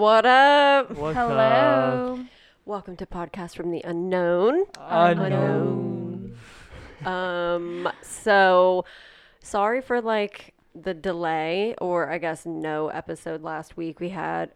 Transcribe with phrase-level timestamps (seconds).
[0.00, 0.92] What up?
[0.92, 2.24] What's Hello.
[2.64, 4.64] Welcome to Podcast from the Unknown.
[4.78, 5.18] up?
[5.18, 6.38] Unknown.
[7.04, 8.86] Um, so
[9.40, 14.00] sorry for like the delay, or I guess no episode last week.
[14.00, 14.52] We had,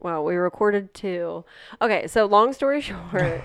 [0.00, 1.46] well, we recorded two.
[1.80, 3.42] Okay, so long story short.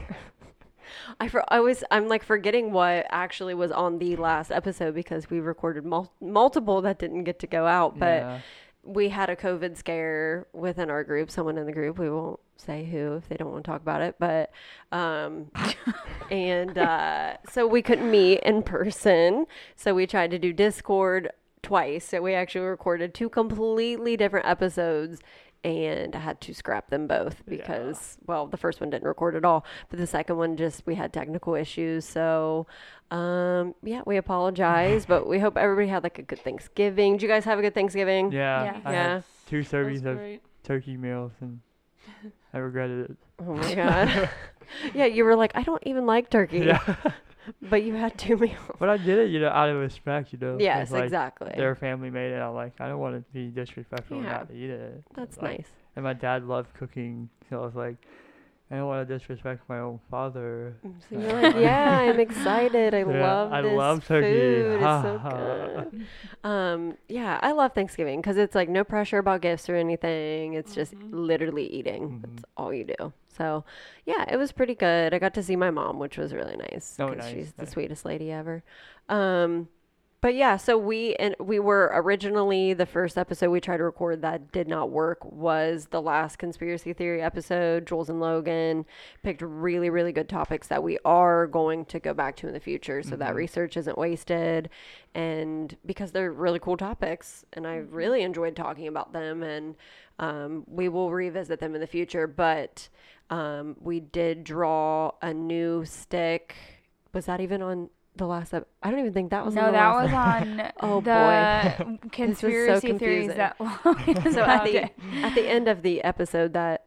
[1.22, 5.30] I, for, I was I'm like forgetting what actually was on the last episode because
[5.30, 8.40] we recorded mul- multiple that didn't get to go out, but Yeah.
[8.90, 11.30] We had a COVID scare within our group.
[11.30, 14.02] Someone in the group, we won't say who if they don't want to talk about
[14.02, 14.52] it, but
[14.92, 15.52] um,
[16.32, 19.46] and uh, so we couldn't meet in person.
[19.76, 21.32] So we tried to do Discord
[21.62, 22.06] twice.
[22.06, 25.20] So we actually recorded two completely different episodes.
[25.64, 29.44] And I had to scrap them both because, well, the first one didn't record at
[29.44, 32.06] all, but the second one just we had technical issues.
[32.06, 32.66] So,
[33.12, 37.14] um, yeah, we apologize, but we hope everybody had like a good Thanksgiving.
[37.18, 38.32] Did you guys have a good Thanksgiving?
[38.32, 38.64] Yeah.
[38.64, 38.82] Yeah.
[38.86, 39.14] I Yeah.
[39.16, 41.60] had two servings of turkey meals and
[42.54, 43.18] I regretted it.
[43.46, 44.30] Oh my god.
[44.94, 46.60] yeah, you were like, I don't even like turkey.
[46.68, 46.80] Yeah.
[47.62, 48.58] But you had two meals.
[48.80, 50.58] but I did it, you know, out of respect, you know.
[50.60, 51.52] Yes, like, exactly.
[51.56, 52.40] Their family made it.
[52.42, 54.32] I'm like, I don't want to be disrespectful and Yeah.
[54.32, 55.04] not eat it.
[55.16, 55.68] That's Like, nice.
[55.96, 57.98] And my dad loved cooking, so I was like,
[58.72, 60.78] I don't want to disrespect my own father.
[60.86, 62.94] Mm, so you're like, yeah, I'm excited.
[62.94, 64.28] I Yeah, love I this love turkey.
[64.28, 64.76] food.
[64.76, 66.06] It's so good.
[66.44, 70.54] Um, yeah, I love Thanksgiving because it's like no pressure about gifts or anything.
[70.54, 71.18] It's just mm-hmm.
[71.18, 72.04] literally eating.
[72.04, 72.22] Mm-hmm.
[72.22, 73.12] That's all you do.
[73.40, 73.64] So,
[74.06, 75.14] yeah, it was pretty good.
[75.14, 76.98] I got to see my mom, which was really nice.
[77.00, 78.64] Oh, nice, She's the sweetest lady ever.
[79.08, 79.70] Um,
[80.22, 84.22] but yeah, so we and we were originally the first episode we tried to record
[84.22, 87.88] that did not work was the last conspiracy theory episode.
[87.88, 88.86] Jules and Logan
[89.24, 92.60] picked really really good topics that we are going to go back to in the
[92.60, 94.70] future, so that research isn't wasted,
[95.16, 99.76] and because they're really cool topics, and I really enjoyed talking about them, and
[100.20, 102.28] um, we will revisit them in the future.
[102.28, 102.90] But
[103.30, 106.56] um, we did draw a new stick.
[107.14, 107.90] Was that even on?
[108.16, 110.72] The last ep- I don't even think that was on No, the that was on
[110.82, 113.30] Oh, the conspiracy confusing.
[113.30, 113.56] theories that
[114.34, 114.90] so at the
[115.24, 116.84] at the end of the episode that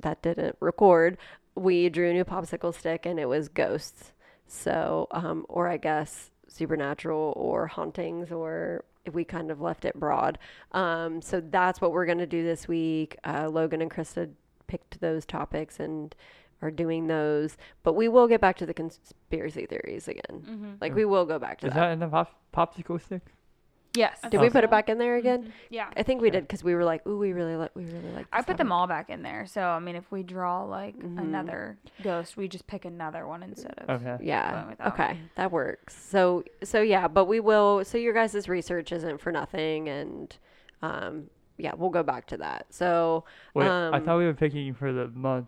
[0.00, 1.16] that didn't record,
[1.54, 4.12] we drew a new popsicle stick and it was ghosts.
[4.46, 10.38] So, um, or I guess supernatural or hauntings, or we kind of left it broad.
[10.72, 13.16] Um, so that's what we're gonna do this week.
[13.24, 14.28] Uh, Logan and Krista
[14.66, 16.14] picked those topics and
[16.60, 20.76] are doing those, but we will get back to the conspiracy theories again.
[20.80, 21.80] Like we will go back to Is that.
[21.80, 23.22] that in the pop- popsicle stick?
[23.94, 24.18] Yes.
[24.30, 25.52] Did we put it back in there again?
[25.68, 25.90] Yeah.
[25.94, 28.26] I think we did because we were like, "Ooh, we really like, we really like."
[28.32, 29.44] I this put them all back in there.
[29.46, 31.18] So, I mean, if we draw like Mm-hmm.
[31.18, 34.00] another ghost, we just pick another one instead of.
[34.02, 34.24] Okay.
[34.24, 34.52] Yeah.
[34.54, 35.94] going with that Okay, that works.
[36.08, 37.84] So, so yeah, but we will.
[37.84, 40.34] So your guys' research isn't for nothing, and
[40.80, 41.24] um,
[41.62, 42.66] yeah, we'll go back to that.
[42.70, 43.24] So,
[43.54, 45.46] Wait, um, I thought we were picking for the month.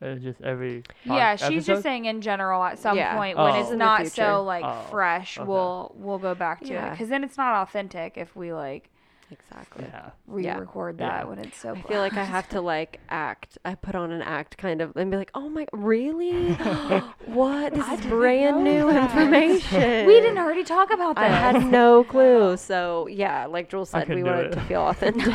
[0.00, 0.82] Uh, just every.
[1.04, 1.72] Yeah, she's episode?
[1.74, 3.14] just saying in general at some Yeah.
[3.16, 3.60] point when Oh.
[3.60, 5.46] it's not so like Oh, fresh, okay.
[5.46, 8.90] we'll we'll go back to it because then it's not authentic if we like
[9.32, 9.84] exactly.
[9.88, 10.10] Yeah.
[10.38, 10.54] Yeah.
[10.54, 11.08] re-record Yeah.
[11.08, 11.74] that when it's so.
[11.74, 13.58] I feel like I have to like act.
[13.64, 16.52] I put on an act kind of and be like, "Oh my, really?
[17.26, 17.74] what?
[17.74, 21.54] This is brand new information." we didn't already talk about I that.
[21.56, 22.56] had no clue.
[22.56, 24.52] So yeah, like Joel said, we wanted it.
[24.52, 25.26] to feel authentic.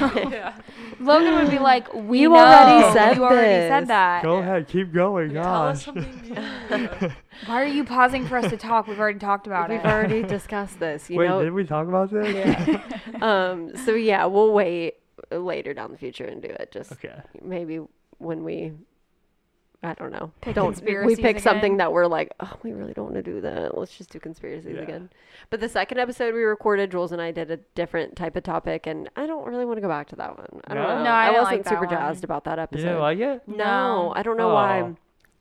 [0.99, 2.35] Logan would be like, "We You know.
[2.37, 3.69] already said you already this.
[3.69, 4.23] said that.
[4.23, 5.33] Go ahead, keep going.
[5.33, 6.21] Tell us something
[6.69, 7.11] new.
[7.45, 8.87] Why are you pausing for us to talk?
[8.87, 9.75] We've already talked about it.
[9.83, 11.09] We've already discussed this.
[11.09, 12.81] You Wait, know, did we talk about this?
[13.21, 14.95] um so yeah we'll wait
[15.31, 17.15] later down the future and do it just Okay.
[17.41, 17.79] maybe
[18.19, 18.73] when we
[19.83, 21.77] i don't know Pick don't we conspiracies pick something again?
[21.77, 24.75] that we're like oh we really don't want to do that let's just do conspiracies
[24.75, 24.81] Yeah.
[24.83, 25.09] again
[25.49, 28.87] but the second episode we recorded jules and i did a different type of topic
[28.87, 30.97] and i don't really want to go back to that one i don't No?
[30.97, 31.89] know No, I didn't wasn't like super one.
[31.89, 33.47] jazzed about that You episode didn't like it?
[33.47, 34.13] no, No.
[34.15, 34.95] i don't know why Oh.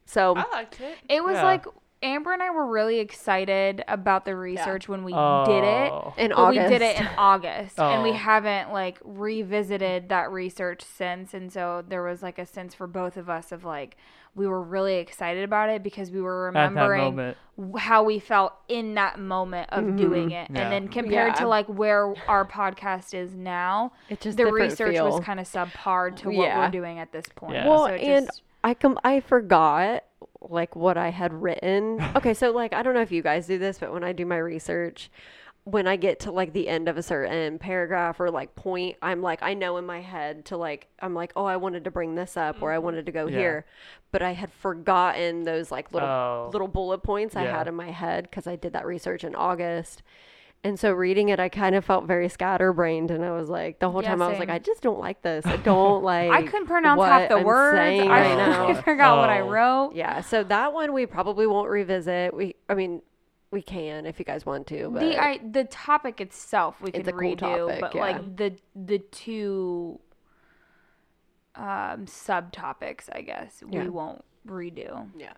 [0.06, 0.96] so I liked it.
[1.08, 1.42] It was Yeah.
[1.44, 1.66] like
[2.02, 5.92] Amber and I were really excited about the research when we did it.
[5.92, 6.14] Oh.
[6.18, 8.14] in But august we did it in August, and we Oh.
[8.14, 11.34] haven't like revisited that research since.
[11.34, 13.96] And so there was like a sense for both of us of like
[14.34, 17.34] we were really excited about it because we were remembering
[17.78, 19.96] how we felt in that moment of mm-hmm.
[19.96, 20.60] doing it, Yeah.
[20.60, 21.40] and then compared Yeah.
[21.40, 25.06] to like where our podcast is now, It's just the research feel.
[25.10, 27.54] was kind of subpar to what we're doing at this point.
[27.54, 27.66] Yeah.
[27.66, 28.30] Well, So it and
[28.62, 30.04] I com- I forgot
[30.50, 32.00] like what I had written.
[32.16, 34.24] Okay, so like I don't know if you guys do this, but when I do
[34.24, 35.10] my research,
[35.64, 39.20] when I get to like the end of a certain paragraph or like point, I'm
[39.20, 42.14] like I know in my head to like I'm like, "Oh, I wanted to bring
[42.14, 42.84] this up or I mm-hmm.
[42.84, 43.38] wanted to go Yeah.
[43.38, 43.66] here."
[44.12, 46.50] But I had forgotten those like little Oh.
[46.52, 50.02] little bullet points I had in my head cuz I did that research in August.
[50.66, 53.88] And so reading it, I kind of felt very scatterbrained, and I was like, the
[53.88, 54.48] whole Yeah, time I was like.
[54.48, 55.46] I just don't like this.
[55.46, 56.30] I don't like.
[56.32, 57.78] I couldn't pronounce what half the I'm words.
[57.78, 58.66] saying I right now.
[58.66, 59.48] couldn't figure what I Oh.
[59.48, 59.92] wrote.
[59.94, 62.34] Yeah, so that one we probably won't revisit.
[62.34, 63.02] We, I mean,
[63.52, 67.04] we can if you guys want to, but the I, the topic itself we It's
[67.04, 68.00] could a cool redo, topic, but yeah.
[68.00, 70.00] like the the two
[71.54, 73.84] um subtopics, I guess Yeah.
[73.84, 75.08] we won't redo.
[75.16, 75.34] yeah.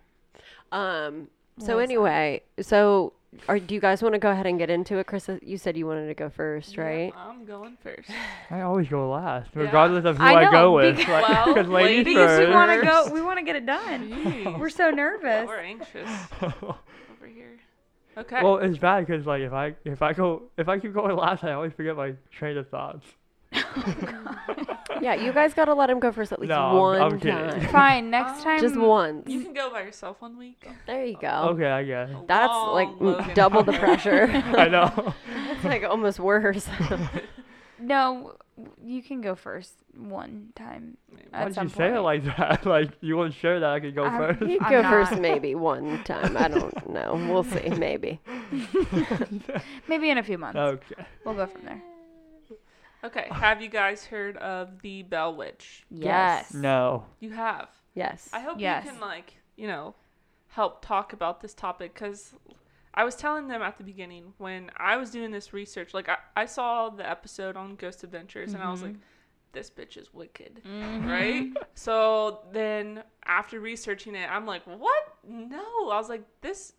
[0.71, 1.27] Um.
[1.59, 1.93] So What was that?
[1.93, 3.13] anyway, so
[3.47, 5.29] are do you guys want to go ahead and get into it, Chris?
[5.41, 7.13] You said you wanted to go first, Yeah, right?
[7.15, 8.09] I'm going first.
[8.49, 9.63] I always go last, Yeah.
[9.63, 10.97] regardless of who I I, go with.
[10.97, 13.55] because- Like, Well, 'cause ladies ladies Because we want to go, we want to get
[13.55, 14.09] it done.
[14.09, 14.59] Jeez.
[14.59, 15.47] We're so nervous.
[15.47, 16.09] We're anxious
[16.41, 16.75] over
[17.33, 17.57] here.
[18.17, 18.43] Okay.
[18.43, 21.43] Well, it's bad because like if I if I go if I keep going last,
[21.43, 23.05] I always forget my train of thoughts.
[25.01, 27.19] Yeah, you guys got to let him go first at least No, I'm- one I'm
[27.19, 27.33] kidding.
[27.37, 28.09] time, Fine.
[28.09, 29.29] Next time, just once.
[29.29, 30.67] you can go by yourself one week.
[30.87, 31.51] There you go.
[31.53, 32.09] Okay, I guess.
[32.27, 33.87] That's long like Logan double the topic.
[34.01, 34.27] pressure.
[34.57, 35.13] I know.
[35.51, 36.67] it's like almost worse.
[37.79, 38.33] No,
[38.83, 40.97] you can go first one time.
[41.31, 42.03] At Why'd some you say it point.
[42.03, 42.65] like that?
[42.65, 44.51] Like you weren't sure that I could go I'm- first.
[44.51, 44.89] you I'm go not.
[44.91, 46.35] first maybe one time.
[46.35, 47.13] I don't know.
[47.31, 47.69] We'll see.
[47.69, 48.19] Maybe.
[49.87, 50.57] Maybe in a few months.
[50.59, 51.05] Okay.
[51.23, 51.81] We'll go from there.
[53.03, 53.27] Okay.
[53.31, 55.85] Have you guys heard of the Bell Witch?
[55.89, 56.53] Yes.
[56.53, 57.05] No.
[57.19, 57.69] You have.
[57.93, 58.29] Yes.
[58.33, 58.85] I hope Yes.
[58.85, 59.95] you can like you know
[60.49, 62.33] help talk about this topic because
[62.93, 65.93] I was telling them at the beginning when I was doing this research.
[65.93, 68.93] Like I, I saw the episode on Ghost Adventures and I was mm-hmm.
[68.93, 69.01] like,
[69.51, 71.07] this bitch is wicked, mm-hmm.
[71.07, 71.49] right?
[71.75, 75.03] So then after researching it, I'm like, what?
[75.27, 76.73] No, I was like, this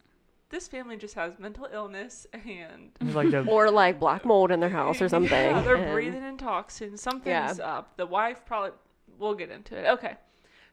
[0.51, 2.91] this family just has mental illness and.
[3.01, 5.31] It's like the Or like black mold in their house or something.
[5.33, 7.01] Yeah, they're and- breathing in toxins.
[7.01, 7.65] Something's Yeah.
[7.65, 7.97] up.
[7.97, 8.73] The wife probably.
[9.19, 9.87] We'll get into it.
[9.89, 10.15] Okay.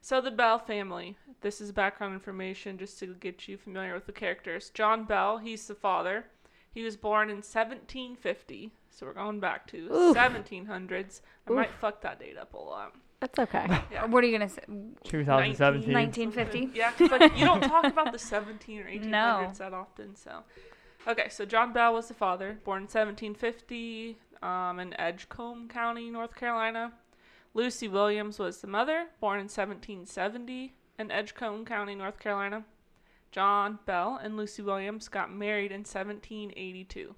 [0.00, 1.16] So the Bell family.
[1.40, 4.70] This is background information just to get you familiar with the characters.
[4.70, 5.38] John Bell.
[5.38, 6.24] He's the father.
[6.72, 8.70] He was born in 1750.
[8.90, 10.16] So we're going back to Oof.
[10.16, 11.20] 1700s.
[11.48, 12.94] I might fuck that date up a lot.
[13.20, 13.66] That's okay.
[13.92, 14.04] Yeah.
[14.06, 14.62] What are you gonna say?
[15.04, 15.92] 2017.
[15.92, 16.70] 1950?
[16.78, 19.52] Yeah, 'cause, like you don't talk about the 17 or 1800s No.
[19.58, 20.14] that often.
[20.14, 20.42] So,
[21.06, 26.34] okay, so John Bell was the father, born in 1750 um, in Edgecombe County, North
[26.36, 26.92] Carolina.
[27.54, 32.64] Lucy Williams was the mother, born in 1770 in Edgecombe County, North Carolina.
[33.32, 37.14] John Bell and Lucy Williams got married in 1782.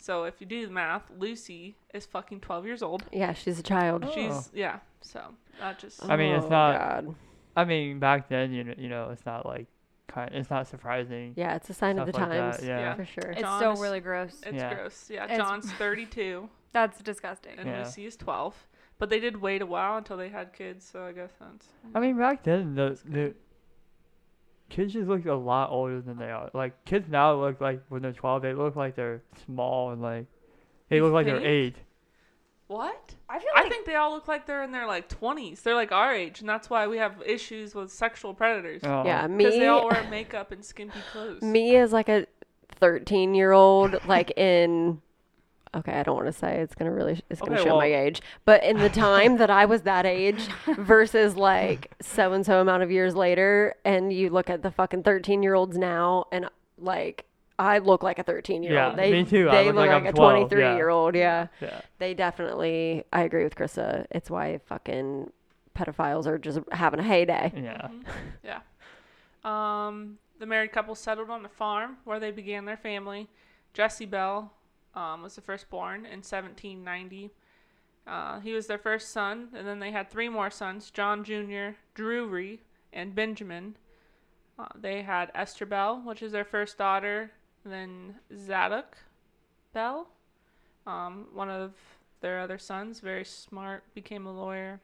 [0.00, 3.04] So if you do the math, Lucy is fucking 12 years old.
[3.12, 4.04] Yeah, she's a child.
[4.06, 4.12] Oh.
[4.14, 4.78] She's yeah.
[5.02, 5.20] So
[5.60, 7.14] that just oh, I mean, it's Oh, not- God.
[7.56, 9.66] I mean, back then, you know, you know, it's not like
[10.08, 10.30] kind.
[10.34, 11.34] It's not surprising.
[11.36, 12.66] Yeah, it's a sign of the Stuff like that, times.
[12.66, 12.94] yeah.
[12.94, 13.30] For sure.
[13.32, 14.40] It's John still really gross.
[14.46, 14.74] it's Yeah.
[14.74, 15.10] gross.
[15.10, 16.48] Yeah, It's- John's 32.
[16.72, 17.58] That's disgusting.
[17.58, 17.78] and Yeah.
[17.84, 18.66] Lucy is 12.
[18.98, 21.68] But they did wait a while until they had kids, so I guess that's.
[21.94, 23.34] I mean, back then, the the
[24.70, 26.50] kids just look a lot older than they are.
[26.54, 30.26] Like kids now look like when they're 12, they look like they're small and like
[30.88, 31.76] they You look like they're eight.
[32.68, 33.16] What?
[33.28, 35.62] I feel I think they all look like they're in their like 20s.
[35.62, 38.80] They're like our age, and that's why we have issues with sexual predators.
[38.84, 39.04] Oh.
[39.04, 39.44] Yeah, me.
[39.44, 41.42] Because they all wear makeup and skimpy clothes.
[41.42, 42.26] me as like a
[42.76, 45.02] 13 year old like in
[45.74, 48.20] okay i don't want to say it's gonna really it's gonna Okay, show my age
[48.44, 52.82] but in the time that i was that age versus like so and so amount
[52.82, 57.24] of years later and you look at the fucking 13 year olds now and like
[57.58, 59.48] i look like a 13 year Yeah, old they, me too.
[59.48, 60.76] I they look look like like, I'm a 23 yeah.
[60.76, 61.80] year old yeah Yeah.
[61.98, 65.30] they definitely i agree with krista it's why fucking
[65.76, 67.88] pedophiles are just having a heyday Yeah.
[67.88, 68.04] Mhm.
[68.42, 68.60] Yeah.
[69.44, 73.28] Um, the married couple settled on a farm where they began their family.
[73.72, 74.52] Jesse Bell
[74.94, 77.30] um, was the firstborn in 1790.
[78.06, 81.76] Uh, he was their first son, and then they had three more sons John Jr.,
[81.94, 82.60] Drury,
[82.92, 83.76] and Benjamin.
[84.58, 87.30] Uh, they had Esther Bell, which is their first daughter,
[87.64, 88.98] then Zadok
[89.72, 90.08] Bell,
[90.86, 91.72] um, one of
[92.20, 94.80] their other sons, very smart, became a lawyer.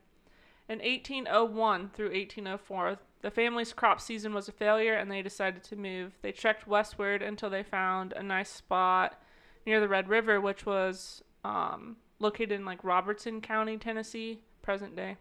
[0.69, 5.77] In 1801 through 1804, the family's crop season was a failure and they decided to
[5.77, 6.13] move.
[6.23, 9.21] They trekked westward until they found a nice spot
[9.67, 15.17] near the Red River, which was um, located in like Robertson County, Tennessee, present day.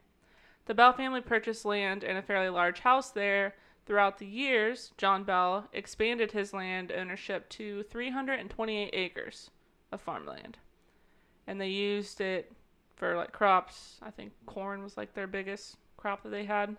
[0.66, 3.56] The Bell family purchased land and a fairly large house there.
[3.86, 9.52] Throughout the years, John Bell expanded his land ownership to 328 acres
[9.92, 10.58] of farmland.
[11.46, 12.52] And they used it
[12.96, 14.00] for like crops.
[14.02, 16.78] I think corn was like their biggest crop that they had.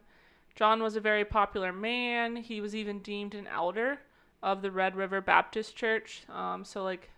[0.56, 2.34] John was a very popular man.
[2.34, 4.00] He was even deemed an elder
[4.42, 6.22] of the Red River Baptist Church.
[6.28, 7.10] Um, so like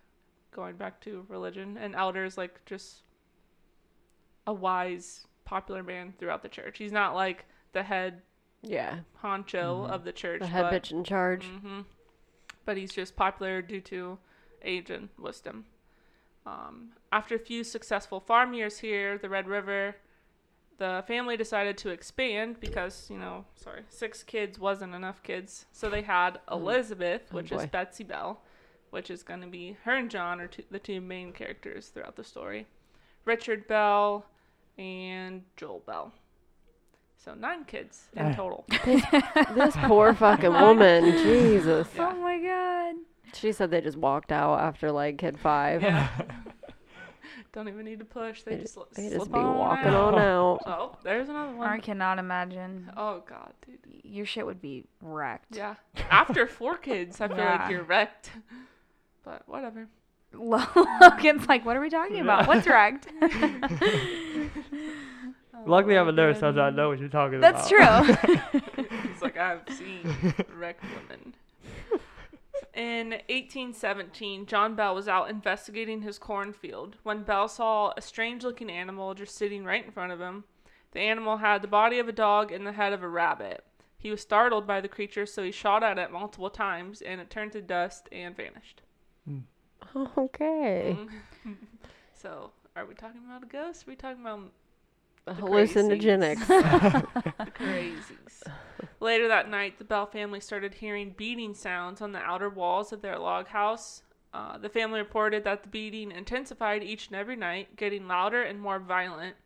[0.59, 3.03] going back to religion, and elder is like just
[4.45, 6.79] a wise, popular man throughout the church.
[6.79, 8.23] He's not like the head
[8.63, 10.41] yeah honcho of the church.
[10.41, 11.83] the head but, bitch in charge hmm
[12.65, 14.19] But he's just popular due to
[14.63, 15.67] age and wisdom.
[16.45, 19.95] Um, after a few successful farm years here, the Red River,
[20.79, 25.67] the family decided to expand because, you know, sorry, six kids wasn't enough kids.
[25.73, 27.67] So they had Elizabeth, Oh, which is.
[27.67, 28.43] Betsy Bell,
[28.91, 32.17] which is going to be her and John are two, the two main characters throughout
[32.17, 32.67] the story.
[33.25, 34.25] Richard Bell
[34.79, 36.13] and Joel Bell.
[37.17, 38.65] So nine kids in total.
[39.55, 41.05] This poor fucking woman.
[41.23, 41.89] Jesus.
[41.97, 42.13] Yeah.
[42.13, 42.95] Oh my god.
[43.35, 45.83] She said they just walked out after like kid five.
[45.83, 46.09] Yeah.
[47.53, 48.43] Don't even need to push.
[48.43, 50.15] They, They just, They slip just be on walking out.
[50.15, 50.61] on out.
[50.67, 51.69] Oh, there's another one.
[51.69, 52.91] I cannot imagine.
[52.97, 53.79] Oh god, dude.
[54.05, 55.57] Your shit would be wrecked.
[55.57, 55.75] Yeah.
[56.11, 57.57] After four kids, I feel Yeah.
[57.63, 58.31] like you're wrecked.
[59.25, 59.89] But whatever.
[60.33, 62.47] Logan's like, what are we talking about?
[62.47, 63.09] What's wrecked?
[65.67, 68.07] Luckily, I'm a Oh, nurse, so I know what you're talking That's about.
[68.07, 68.41] That's true.
[69.13, 71.35] He's like, I've seen wrecked women.
[72.75, 78.71] In 1817, John Bell was out investigating his cornfield when Bell saw a strange looking
[78.71, 80.45] animal just sitting right in front of him.
[80.93, 83.65] The animal had the body of a dog and the head of a rabbit.
[83.97, 87.31] He was startled by the creature, so he shot at it multiple times, and it
[87.31, 88.83] turned to dust and vanished.
[90.19, 90.99] Okay.
[91.47, 91.57] Mm.
[92.15, 93.87] so, are we talking about a ghost?
[93.87, 94.41] Are we talking about
[95.35, 96.47] Hallucinogenics.
[96.47, 98.43] the crazies.
[99.01, 103.03] Later that night, the Bell family started hearing beating sounds on the outer walls of
[103.03, 104.03] their log house.
[104.33, 108.61] Uh, the family reported that the beating intensified each and every night, getting louder and
[108.61, 109.37] more violent.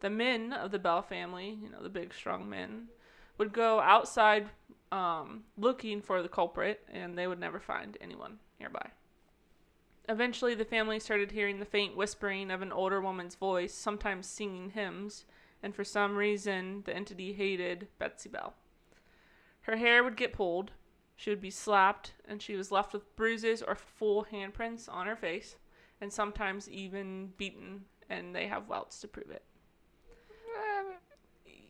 [0.00, 2.88] The men of the Bell family, you know, the big, strong men,
[3.38, 4.48] would go outside
[4.92, 8.90] um, looking for the culprit, and they would never find anyone nearby.
[10.08, 14.70] Eventually, the family started hearing the faint whispering of an older woman's voice, sometimes singing
[14.70, 15.24] hymns,
[15.62, 18.54] and for some reason, the entity hated Betsy Bell.
[19.62, 20.72] Her hair would get pulled,
[21.16, 25.16] she would be slapped, and she was left with bruises or full handprints on her
[25.16, 25.56] face,
[26.00, 29.44] and sometimes even beaten, and they have welts to prove it.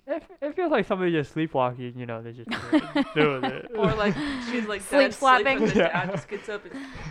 [0.06, 2.50] It, it feels like somebody just sleepwalking, you know, they just
[3.14, 3.70] doing it.
[3.74, 4.14] Or like
[4.50, 5.58] she's like Sleep dead slapping.
[5.58, 6.04] sleep, and the Yeah.
[6.06, 6.62] dad just gets up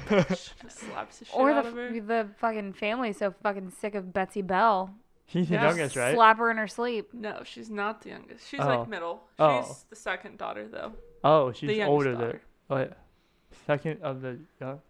[0.09, 1.99] and just slaps the shit or out the of her.
[2.01, 4.93] the fucking family's so fucking sick of Betsy Bell.
[5.25, 5.67] She's the Yeah.
[5.69, 6.13] youngest, right?
[6.13, 7.13] Slap her in her sleep.
[7.13, 8.47] No, she's not the youngest.
[8.47, 8.67] She's Oh.
[8.67, 9.23] like middle.
[9.39, 9.61] Oh.
[9.63, 9.77] She's Oh.
[9.89, 10.93] the second daughter though.
[11.23, 12.39] Oh, she's the youngest older than.
[12.69, 12.93] Oh, yeah.
[13.65, 14.81] Second of the young.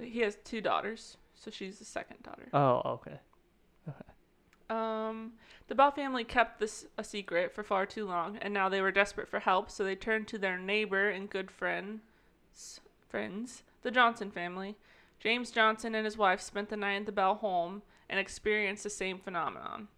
[0.00, 2.48] He has two daughters, so she's the second daughter.
[2.54, 3.18] Oh, okay.
[3.88, 3.98] okay.
[4.70, 5.32] Um,
[5.68, 8.92] the Bell family kept this a secret for far too long, and now they were
[8.92, 12.00] desperate for help, so they turned to their neighbor and good friend,
[13.08, 14.76] friends, the Johnson family.
[15.20, 18.90] James Johnson and his wife spent the night at the Bell home and experienced the
[18.90, 19.88] same phenomenon.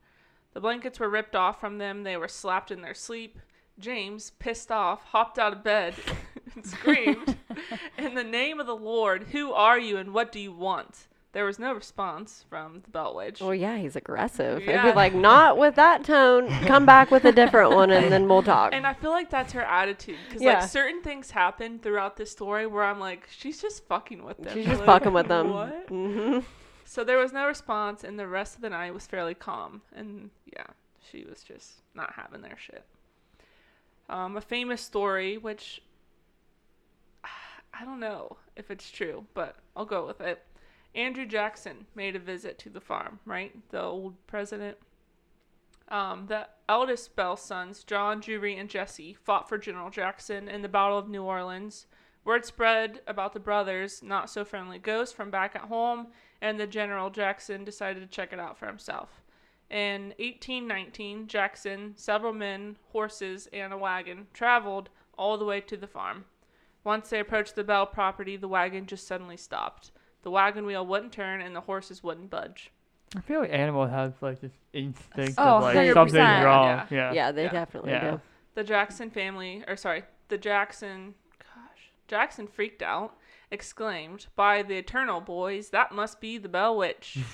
[0.54, 3.38] The blankets were ripped off from them, they were slapped in their sleep.
[3.78, 5.94] James, pissed off, hopped out of bed
[6.54, 7.36] and screamed,
[7.98, 11.06] In the name of the Lord, who are you and what do you want?
[11.32, 13.40] There was no response from the Bell Witch.
[13.40, 14.58] Well, yeah, he's aggressive.
[14.58, 14.90] He'd Yeah.
[14.90, 16.49] be like, not with that tone.
[16.66, 18.75] Come back with a different one, and then we'll talk.
[18.75, 20.60] And I feel like that's her attitude because Yeah.
[20.60, 24.52] like certain things happen throughout this story where I'm like, she's just fucking with them.
[24.54, 25.52] She's just Like, fucking with them.
[25.52, 25.84] What?
[25.88, 26.40] hmm
[26.84, 29.82] So there was no response, and the rest of the night was fairly calm.
[29.94, 30.66] And yeah,
[31.08, 32.84] she was just not having their shit.
[34.08, 35.80] Um, a famous story, which
[37.25, 40.44] I don't know if it's true, but I'll go with it.
[40.94, 43.52] Andrew Jackson made a visit to the farm, right?
[43.70, 44.78] The old president.
[45.88, 50.68] Um, the eldest Bell sons, John, Drury, and Jesse, fought for General Jackson in the
[50.68, 51.87] Battle of New Orleans.
[52.25, 56.09] Word spread about the brothers' not so friendly ghost from back at home,
[56.40, 59.23] and the General Jackson decided to check it out for himself.
[59.70, 65.87] In 1819, Jackson, several men, horses, and a wagon traveled all the way to the
[65.87, 66.25] farm.
[66.82, 69.92] Once they approached the Bell property, the wagon just suddenly stopped.
[70.22, 72.70] The wagon wheel wouldn't turn, and the horses wouldn't budge.
[73.16, 75.94] I feel like animals have like this instinct Oh, of like 100%.
[75.94, 76.66] something's wrong.
[76.66, 76.86] Yeah.
[76.90, 77.12] Yeah.
[77.12, 77.50] Yeah, they Yeah.
[77.50, 78.10] definitely Yeah.
[78.12, 78.20] do.
[78.54, 83.16] The Jackson family, or sorry, the Jackson, gosh, Jackson freaked out,
[83.50, 87.18] exclaimed, "By the eternal boys, that must be the Bell Witch."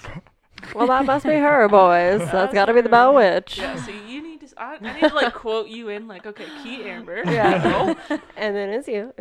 [0.74, 2.20] Well, that must be her, boys.
[2.32, 3.58] That's got to be the Bell Witch.
[3.58, 6.46] yeah, so you need to, I, I need to like quote you in, like, okay,
[6.62, 7.20] key Amber.
[7.26, 7.92] Yeah.
[8.38, 9.12] and then it's you.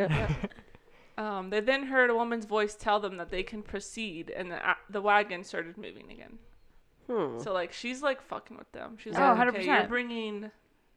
[1.17, 1.37] Yeah.
[1.39, 4.69] Um, they then heard a woman's voice tell them that they can proceed, and the
[4.69, 6.39] a- the wagon started moving again.
[7.07, 7.39] Hmm.
[7.39, 8.97] So like she's like fucking with them.
[8.97, 9.87] She's Oh, like, okay, you're 100%.
[9.89, 10.51] bringing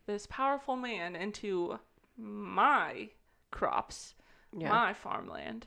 [0.07, 1.79] this powerful man into
[2.17, 3.11] my
[3.51, 4.15] crops,
[4.57, 4.71] Yeah.
[4.71, 5.67] my farmland,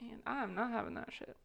[0.00, 1.36] and I'm not having that shit.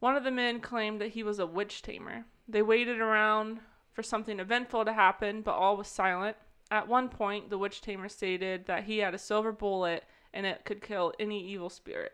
[0.00, 2.24] One of the men claimed that he was a witch tamer.
[2.46, 3.60] They waited around
[3.92, 6.36] for something eventful to happen, but all was silent.
[6.70, 10.64] At one point, the witch tamer stated that he had a silver bullet and it
[10.64, 12.12] could kill any evil spirit.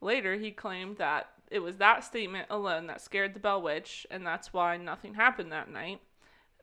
[0.00, 4.26] Later, he claimed that it was that statement alone that scared the Bell Witch, and
[4.26, 6.00] that's why nothing happened that night.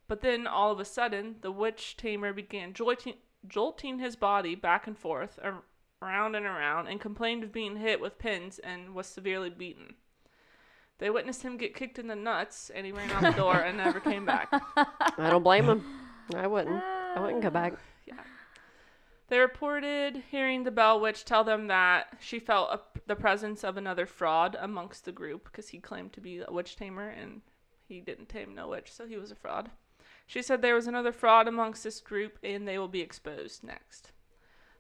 [0.07, 3.15] But then, all of a sudden, the witch tamer began jolting,
[3.47, 5.39] jolting his body back and forth,
[6.01, 9.95] around and around, and complained of being hit with pins and was severely beaten.
[10.99, 13.77] They witnessed him get kicked in the nuts, and he ran out the door and
[13.77, 14.49] never came back.
[14.77, 15.83] I don't blame him.
[16.35, 16.83] I wouldn't.
[16.83, 17.73] I wouldn't go back.
[19.27, 23.77] They reported hearing the Bell Witch tell them that she felt a, the presence of
[23.77, 27.41] another fraud amongst the group because he claimed to be a witch tamer and
[27.87, 29.71] he didn't tame no witch, so he was a fraud.
[30.27, 34.11] She said there was another fraud amongst this group and they will be exposed next.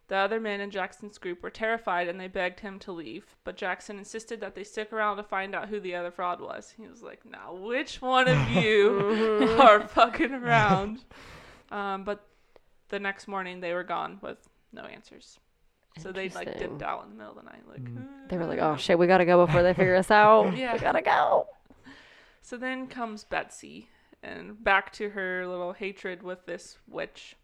[0.07, 3.55] The other men in Jackson's group were terrified and they begged him to leave, but
[3.55, 6.73] Jackson insisted that they stick around to find out who the other fraud was.
[6.77, 11.05] He was like, "Now, which one of you are fucking around?"
[11.71, 12.27] Um, but
[12.93, 14.37] the next morning they were gone with
[14.71, 15.39] no answers.
[15.97, 16.69] So they like Interesting.
[16.69, 17.83] dipped out in the middle of the night, like.
[17.83, 17.97] Mm.
[17.97, 20.55] Uh, they were like, "Oh shit, we gotta go before they figure us out.
[20.57, 20.73] Yeah.
[20.73, 21.47] we gotta go."
[22.45, 23.87] So then comes Betsy,
[24.21, 27.37] and back to her little hatred with this witch.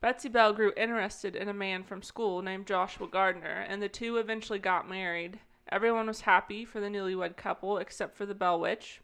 [0.00, 4.16] Betsy Bell grew interested in a man from school named Joshua Gardner, and the two
[4.16, 5.38] eventually got married.
[5.70, 9.00] Everyone was happy for the newlywed couple except for the Bell Witch.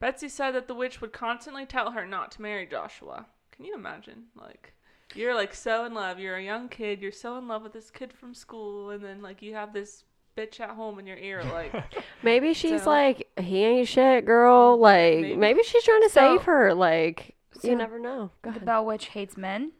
[0.00, 3.24] Betsy said that the witch would constantly tell her not to marry Joshua.
[3.52, 4.24] Can you imagine?
[4.38, 4.74] Like,
[5.14, 6.18] you're like so in love.
[6.18, 7.00] You're a young kid.
[7.00, 10.04] You're so in love with this kid from school, and then like you have this
[10.36, 11.74] bitch at home in your ear, like.
[12.22, 15.36] Maybe she's So- like, "He ain't shit, girl." Like, Maybe.
[15.36, 16.74] maybe, she's trying to So- save her.
[16.74, 18.30] Like, so you never know.
[18.42, 18.64] Go The ahead.
[18.64, 19.72] Bell Witch hates men,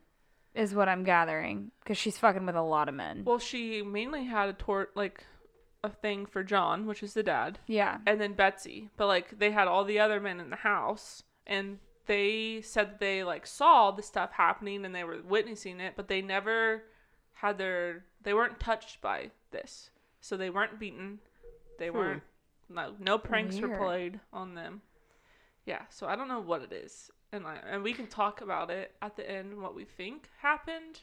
[0.55, 3.23] is what I'm gathering, because she's fucking with a lot of men.
[3.25, 5.25] Well, she mainly had a tort like
[5.85, 7.99] a thing for John, which is the dad, yeah.
[8.07, 8.91] and then Betsy.
[8.97, 13.00] But like they had all the other men in the house, and they said that
[13.00, 16.82] they like saw the stuff happening and they were witnessing it, but they never
[17.35, 19.90] had their they weren't touched by this,
[20.21, 21.18] so they weren't beaten,
[21.78, 21.97] they Hmm.
[21.97, 22.23] weren't
[22.69, 24.82] no no pranks were played on them.
[25.67, 28.71] Yeah, so I don't know what it is, and I, and we can talk about
[28.71, 31.00] it at the end what we think happened,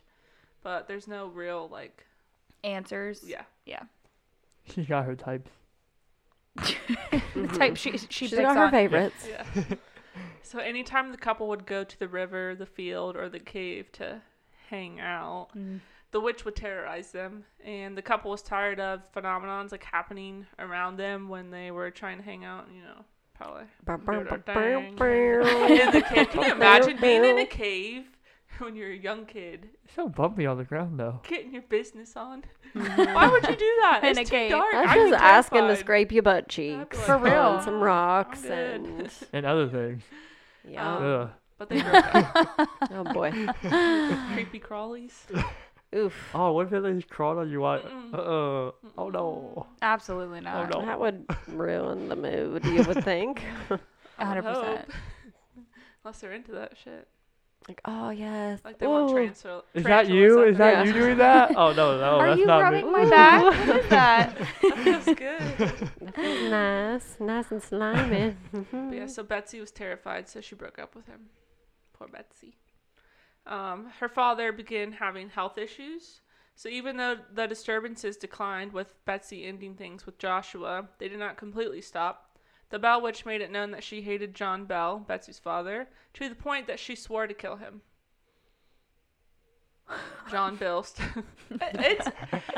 [0.64, 2.06] but there's no real like
[2.64, 3.24] Answers.
[3.26, 3.44] yeah.
[3.66, 3.84] Yeah.
[4.66, 5.50] She got her types.
[7.34, 8.72] The type she she She's picks got her on.
[8.72, 9.28] favorites.
[9.28, 9.44] Yeah.
[10.44, 14.22] so anytime the couple would go to the river, the field, or the cave to
[14.70, 15.80] hang out, Mm.
[16.12, 20.98] the witch would terrorize them, and the couple was tired of phenomenons like happening around
[20.98, 22.68] them when they were trying to hang out.
[22.74, 23.66] You know, probably.
[23.86, 24.98] Bum, bum, do their bum, bum, thing.
[25.80, 26.30] in the cave.
[26.30, 28.06] Can you imagine being in a cave
[28.66, 31.20] when you're a young kid, so bumpy on the ground though.
[31.28, 32.44] getting your business on?
[32.74, 34.02] Why would you do that?
[34.04, 34.52] In it's a too cave.
[34.52, 34.74] dark.
[34.76, 36.98] I was just asking to scrape your butt cheeks.
[36.98, 37.62] like, For on real.
[37.62, 38.82] Some rocks I'm good.
[38.82, 40.04] and And other things.
[40.68, 40.96] yeah.
[40.98, 41.30] Um, Ugh.
[41.58, 42.70] But they broke up.
[42.92, 43.32] oh boy.
[44.34, 45.14] Creepy crawlies.
[45.96, 46.14] Oof.
[46.34, 47.60] Oh, what if they just crawled on you?
[47.60, 48.14] Mm-mm.
[48.14, 48.72] Uh uh.
[48.98, 49.66] Oh no.
[49.82, 50.70] Absolutely not.
[50.74, 50.86] no.
[50.86, 52.64] That would ruin the mood.
[52.66, 53.42] You would think.
[53.68, 53.82] Hundred
[54.20, 54.78] I would percent.
[54.80, 54.92] hope.
[56.06, 57.08] Unless they're into that shit.
[57.68, 58.60] Like, oh yes.
[58.66, 59.62] Like they want transfer.
[59.74, 60.44] Is that you?
[60.44, 60.84] Is that Yeah.
[60.86, 61.52] you doing that?
[61.56, 62.92] Oh no, no, Are that's you not rubbing me.
[62.92, 63.44] my back?
[63.44, 64.38] What is that?
[64.62, 65.40] That feels good.
[66.00, 68.36] That feels nice, nice and slimy.
[68.52, 71.28] but yeah, so Betsy was terrified, so she broke up with him.
[71.94, 72.58] Poor Betsy.
[73.46, 76.22] Um, her father began having health issues.
[76.56, 81.38] So even though the disturbances declined with Betsy ending things with Joshua, they did not
[81.38, 82.29] completely stop.
[82.70, 86.36] The Bell Witch made it known that she hated John Bell, Betsy's father, to the
[86.36, 87.82] point that she swore to kill him.
[90.30, 91.02] John Bilst.
[91.50, 92.08] it's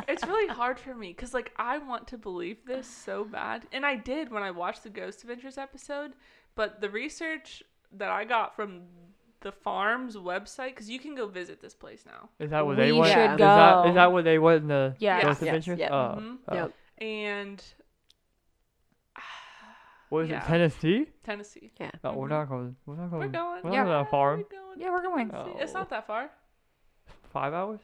[0.10, 3.86] it's really hard for me because like I want to believe this so bad, and
[3.86, 6.12] I did when I watched the Ghost Adventures episode.
[6.56, 8.82] But the research that I got from
[9.40, 12.92] the farm's website, because you can go visit this place now, Is that what they
[12.92, 13.14] We went?
[13.14, 13.90] should Is that go.
[13.90, 15.24] is that what they went in the Yes.
[15.24, 15.80] Ghost Yes, Adventures?
[15.80, 15.92] yep.
[15.92, 16.38] Oh, Mhm.
[16.50, 16.54] oh.
[16.56, 16.74] Yep.
[16.98, 17.64] and
[20.12, 20.44] What is Yeah.
[20.44, 20.48] it?
[20.48, 21.08] Tennessee?
[21.24, 21.72] Tennessee.
[21.80, 21.90] Yeah.
[22.04, 22.30] No, we're Mhm.
[22.32, 22.76] not going.
[22.86, 23.32] We're not We're going.
[23.32, 23.62] going.
[23.64, 23.84] We're Yeah.
[23.84, 24.36] not that far.
[24.36, 24.80] We're going.
[24.82, 25.34] Yeah, we're going.
[25.34, 25.56] Oh.
[25.58, 26.30] It's not that far.
[27.30, 27.80] Five hours?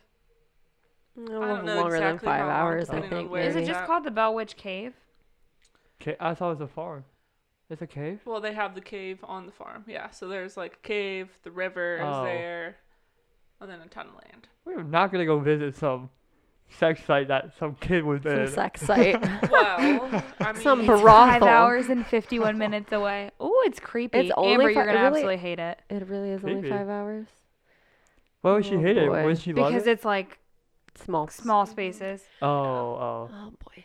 [1.16, 3.20] A I little don't know longer than exactly five how long, hours, I depending on
[3.20, 3.32] think.
[3.32, 3.68] where Is it maybe.
[3.72, 4.94] just called the Bell Witch Cave?
[6.02, 7.06] Ca- I thought it was a farm.
[7.70, 8.20] It's a cave.
[8.26, 9.86] Well, they have the cave on the farm.
[9.88, 12.24] Yeah, so there's like a cave, the river is Oh.
[12.26, 12.76] there,
[13.62, 14.50] and then a ton of land.
[14.66, 16.10] We're not gonna go visit some
[16.70, 18.48] sex site that some kid was Some in.
[18.48, 19.22] sex site.
[19.52, 21.04] Well, I mean, Some It's brothel.
[21.40, 23.32] five hours and fifty-one minutes away.
[23.40, 24.18] Oh, it's creepy.
[24.20, 26.70] It's only Amber, fi- you're gonna really- absolutely hate it It really is only Maybe.
[26.70, 27.28] five hours.
[28.42, 29.08] Why would she Oh, hate it?
[29.10, 29.26] boy.
[29.26, 29.92] Would she love because it?
[29.92, 30.38] it's like
[30.96, 31.28] Small.
[31.28, 32.24] small spaces.
[32.42, 33.30] Oh, oh.
[33.32, 33.84] Oh boy.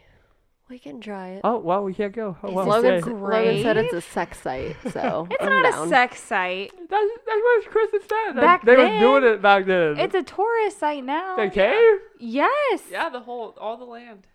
[0.72, 1.42] We can try it.
[1.44, 2.34] Oh, well, we can't go.
[2.42, 5.86] Oh, Is well, Logan, Logan said it's a sex site, so It's I'm not down.
[5.86, 6.72] a sex site.
[6.88, 6.90] That's,
[7.26, 8.36] that's what Kristen said.
[8.36, 9.98] That- Back they then, were doing it back then.
[9.98, 11.36] It's a tourist site now.
[11.36, 11.98] the cave?
[12.18, 12.84] Yes.
[12.90, 14.26] yeah, the whole, all the land.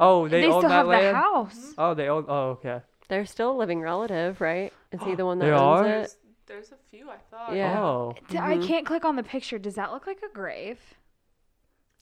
[0.00, 1.14] Oh, they, They, own still that have land.
[1.14, 1.54] the house.
[1.54, 1.72] Mm-hmm.
[1.76, 2.24] Oh, they own.
[2.28, 2.80] Oh, okay.
[3.08, 4.72] They're still a living relative, right?
[4.90, 5.86] Is he the one that They owns are?
[5.86, 5.90] it?
[5.90, 6.16] There's,
[6.46, 7.54] there's a few I thought.
[7.54, 7.78] Yeah.
[7.78, 8.14] Oh.
[8.30, 8.66] D- I mm-hmm.
[8.66, 9.58] can't click on the picture.
[9.58, 10.78] Does that look like a grave?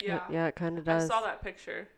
[0.00, 0.20] Yeah.
[0.30, 1.02] Yeah, it kind of does.
[1.02, 1.88] I saw that picture.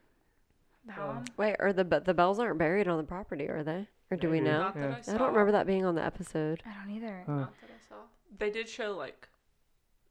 [0.86, 1.24] That one?
[1.36, 3.88] Wait, are the but the bells aren't buried on the property, are they?
[4.10, 4.58] Or do we know?
[4.60, 4.96] Not that Yeah.
[4.96, 5.14] I saw.
[5.14, 6.62] I don't remember that being on the episode.
[6.66, 7.22] I don't either.
[7.26, 7.32] Huh.
[7.32, 7.94] Not that I saw.
[8.38, 9.28] They did show like,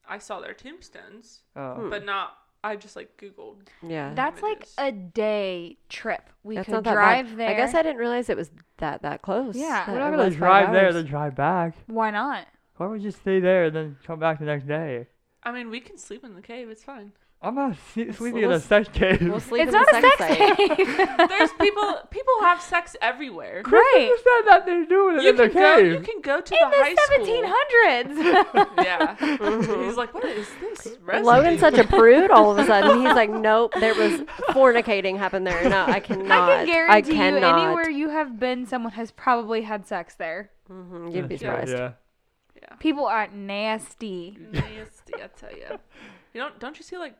[0.07, 1.75] I saw their tombstones, Oh.
[1.75, 1.89] Hmm.
[1.89, 2.37] but not.
[2.65, 3.67] I just like Googled.
[3.85, 4.13] Yeah.
[4.15, 6.29] That's like a day trip.
[6.43, 7.37] We That's could drive bad.
[7.37, 7.49] there.
[7.49, 9.55] I guess I didn't realize it was that that close.
[9.57, 9.85] Yeah.
[9.85, 11.75] that we're not gonna was five drive there then drive back.
[11.87, 12.47] Why not?
[12.77, 15.07] Why don't we just stay there and then come back the next day?
[15.43, 16.69] I mean, we can sleep in the cave.
[16.69, 17.11] It's fine.
[17.45, 19.19] I'm not se- We'll sleeping in a sex cave.
[19.21, 21.27] We'll sleep it's in not a sex sex cave.
[21.29, 21.99] There's people.
[22.09, 23.61] People have sex everywhere.
[23.63, 23.83] Great.
[24.07, 25.77] Who said that they're doing it You in the can go.
[25.77, 28.63] You can go to In the high the school.
[28.63, 28.73] 1700s.
[28.83, 29.83] Yeah.
[29.85, 30.97] He's like, what is this?
[31.03, 31.25] Residue?
[31.27, 33.01] Logan's such a prude all of a sudden.
[33.01, 35.69] He's like, nope, there was fornicating happened there.
[35.69, 36.31] No, I cannot.
[36.49, 37.59] I can guarantee you, cannot.
[37.65, 40.49] anywhere you have been, someone has probably had sex there.
[40.67, 41.71] hmm you'd be surprised.
[41.71, 41.91] Yeah.
[42.61, 42.75] Yeah.
[42.79, 44.37] People are nasty.
[44.51, 45.77] Nasty, I tell you.
[46.33, 47.15] You don't don't you see like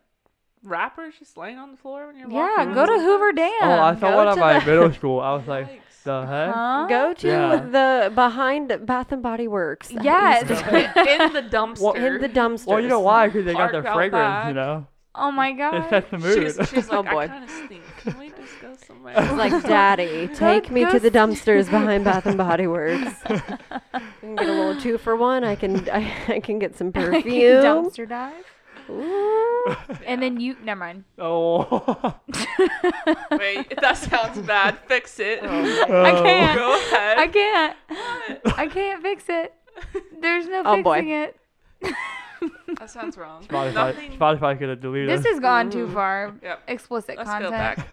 [0.63, 2.73] wrappers just laying on the floor when you're Yeah, walking?
[2.73, 3.31] go to Hoover?
[3.33, 3.51] Dam.
[3.61, 5.19] Oh, I saw go one at to my the- middle school.
[5.19, 6.53] I was like, the heck?
[6.53, 6.85] Huh?
[6.89, 7.55] Go to Yeah.
[7.57, 9.89] the behind Bath and Body Works.
[10.01, 10.49] Yes.
[10.49, 11.95] in the dumpster.
[11.95, 12.67] in the dumpster.
[12.67, 13.27] Well, you know why?
[13.27, 14.47] Because they got Park their out fragrance, back.
[14.49, 14.87] you know?
[15.15, 15.89] Oh my It god.
[15.89, 16.55] sets the mood.
[16.57, 17.19] She's, she's Oh, like, boy.
[17.19, 17.83] I kind of stink.
[17.97, 19.13] Can we just go somewhere?
[19.15, 23.13] It's like, Daddy, take me to the dumpsters behind Bath and Body Works.
[23.25, 25.43] I can get a little two for one.
[25.43, 27.63] I can I, I can get some perfume.
[27.63, 28.33] Dumpster dive.
[28.89, 29.75] Ooh.
[30.05, 30.55] And then you.
[30.63, 31.03] Never mind.
[31.19, 32.15] oh.
[33.31, 34.77] Wait, if that sounds bad.
[34.87, 35.39] Fix it.
[35.41, 35.47] Oh,
[36.03, 36.57] I can't.
[36.57, 37.17] Go ahead.
[37.17, 37.77] I can't.
[38.57, 39.53] I can't fix it.
[40.21, 40.99] There's no Oh, boy.
[40.99, 41.39] it.
[42.79, 43.43] That sounds wrong.
[43.43, 44.11] Spotify, Nothing.
[44.17, 45.31] Spotify could have deleted This us.
[45.33, 46.33] has gone too far.
[46.41, 46.63] Yep.
[46.67, 47.51] Explicit Let's content.
[47.51, 47.87] go back.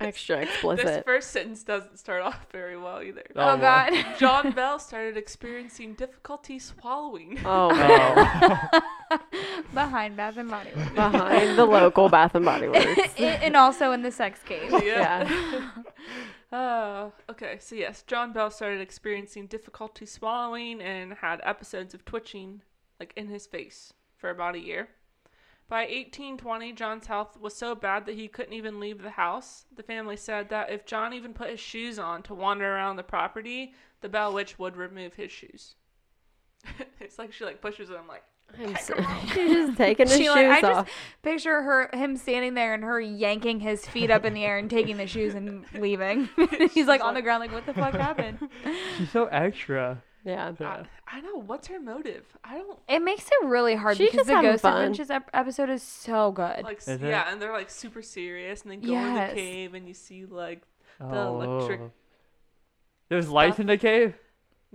[0.00, 0.86] Extra explicit.
[0.86, 3.24] This first sentence doesn't start off very well either.
[3.34, 3.60] Oh, boy.
[3.62, 4.06] god.
[4.18, 7.38] John Bell started experiencing difficulty swallowing.
[7.44, 8.70] Oh man.
[9.10, 9.18] Oh.
[9.74, 10.90] Behind Bath and Body Works.
[10.90, 13.14] Behind the local Bath and Body Works.
[13.18, 14.70] And also in the sex cave.
[14.84, 15.70] Yeah.
[16.52, 22.62] Uh, okay, so yes, John Bell started experiencing difficulty swallowing and had episodes of twitching,
[23.00, 24.88] like in his face, for about a year.
[25.68, 29.64] By 1820, John's health was so bad that he couldn't even leave the house.
[29.74, 33.02] The family said that if John even put his shoes on to wander around the
[33.02, 35.74] property, the Bell Witch would remove his shoes.
[37.00, 38.22] it's like she like pushes him like,
[38.58, 38.94] I'm so,
[39.34, 40.86] she's just taking his She, shoes like, I off.
[40.86, 44.58] just picture her him standing there and her yanking his feet up in the air
[44.58, 46.28] and taking the shoes and leaving.
[46.72, 48.38] He's like on the ground like what the fuck happened?
[48.96, 50.00] She's so extra.
[50.26, 50.52] Yeah.
[50.58, 50.84] Yeah.
[51.08, 52.24] I, I know what's her motive.
[52.44, 54.76] I don't It makes it really hard She's because just the having Ghost fun.
[54.82, 56.64] Adventures ep- episode is so good.
[56.64, 57.00] like Is it?
[57.02, 59.30] yeah, and they're like super serious, and then go in Yes.
[59.30, 60.62] the cave and you see like
[60.98, 61.40] The oh.
[61.40, 61.80] electric
[63.08, 64.14] There's lights in the cave?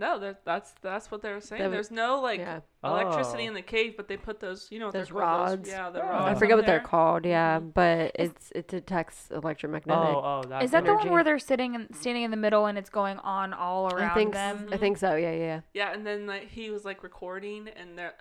[0.01, 1.63] No, that's that's what they were saying.
[1.63, 2.59] The- There's no like Yeah.
[2.83, 3.47] electricity Oh.
[3.49, 5.69] in the cave, but they put those you know what Those they're called, those- rods.
[5.69, 6.25] yeah, the rods.
[6.25, 6.87] I forget on what they're there.
[6.87, 7.69] called, yeah, mm-hmm.
[7.69, 10.03] but it's it detects electromagnetic.
[10.15, 10.63] oh, oh, that.
[10.63, 11.05] is Is that the energy.
[11.07, 14.11] one where they're sitting and standing in the middle and it's going on all around
[14.11, 14.67] I think them?
[14.71, 15.15] I think so.
[15.15, 15.61] Yeah, yeah.
[15.73, 18.13] Yeah, and then like he was like recording, and there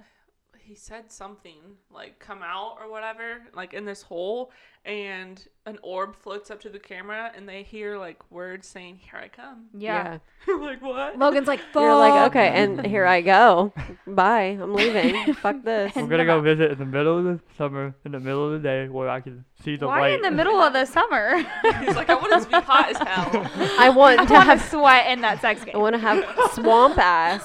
[0.71, 1.59] he said something
[1.93, 4.53] like "come out" or whatever, like in this hole,
[4.85, 9.19] and an orb floats up to the camera, and they hear like words saying "Here
[9.21, 10.19] I come." Yeah.
[10.61, 11.19] like what?
[11.19, 11.75] Logan's like, Fuck.
[11.83, 13.73] You're like, okay, and here I go.
[14.07, 14.59] Bye.
[14.63, 15.35] I'm leaving.
[15.35, 15.93] Fuck this.
[15.97, 18.69] We're gonna go visit in the middle of the summer, in the middle of the
[18.69, 20.13] day, where I can see the Why light.
[20.13, 21.39] in the middle of the summer?
[21.81, 23.51] He's like, I want it to be hot as hell.
[23.77, 26.25] I want I to want have sweat in that sex game I want to have
[26.53, 27.45] swamp ass.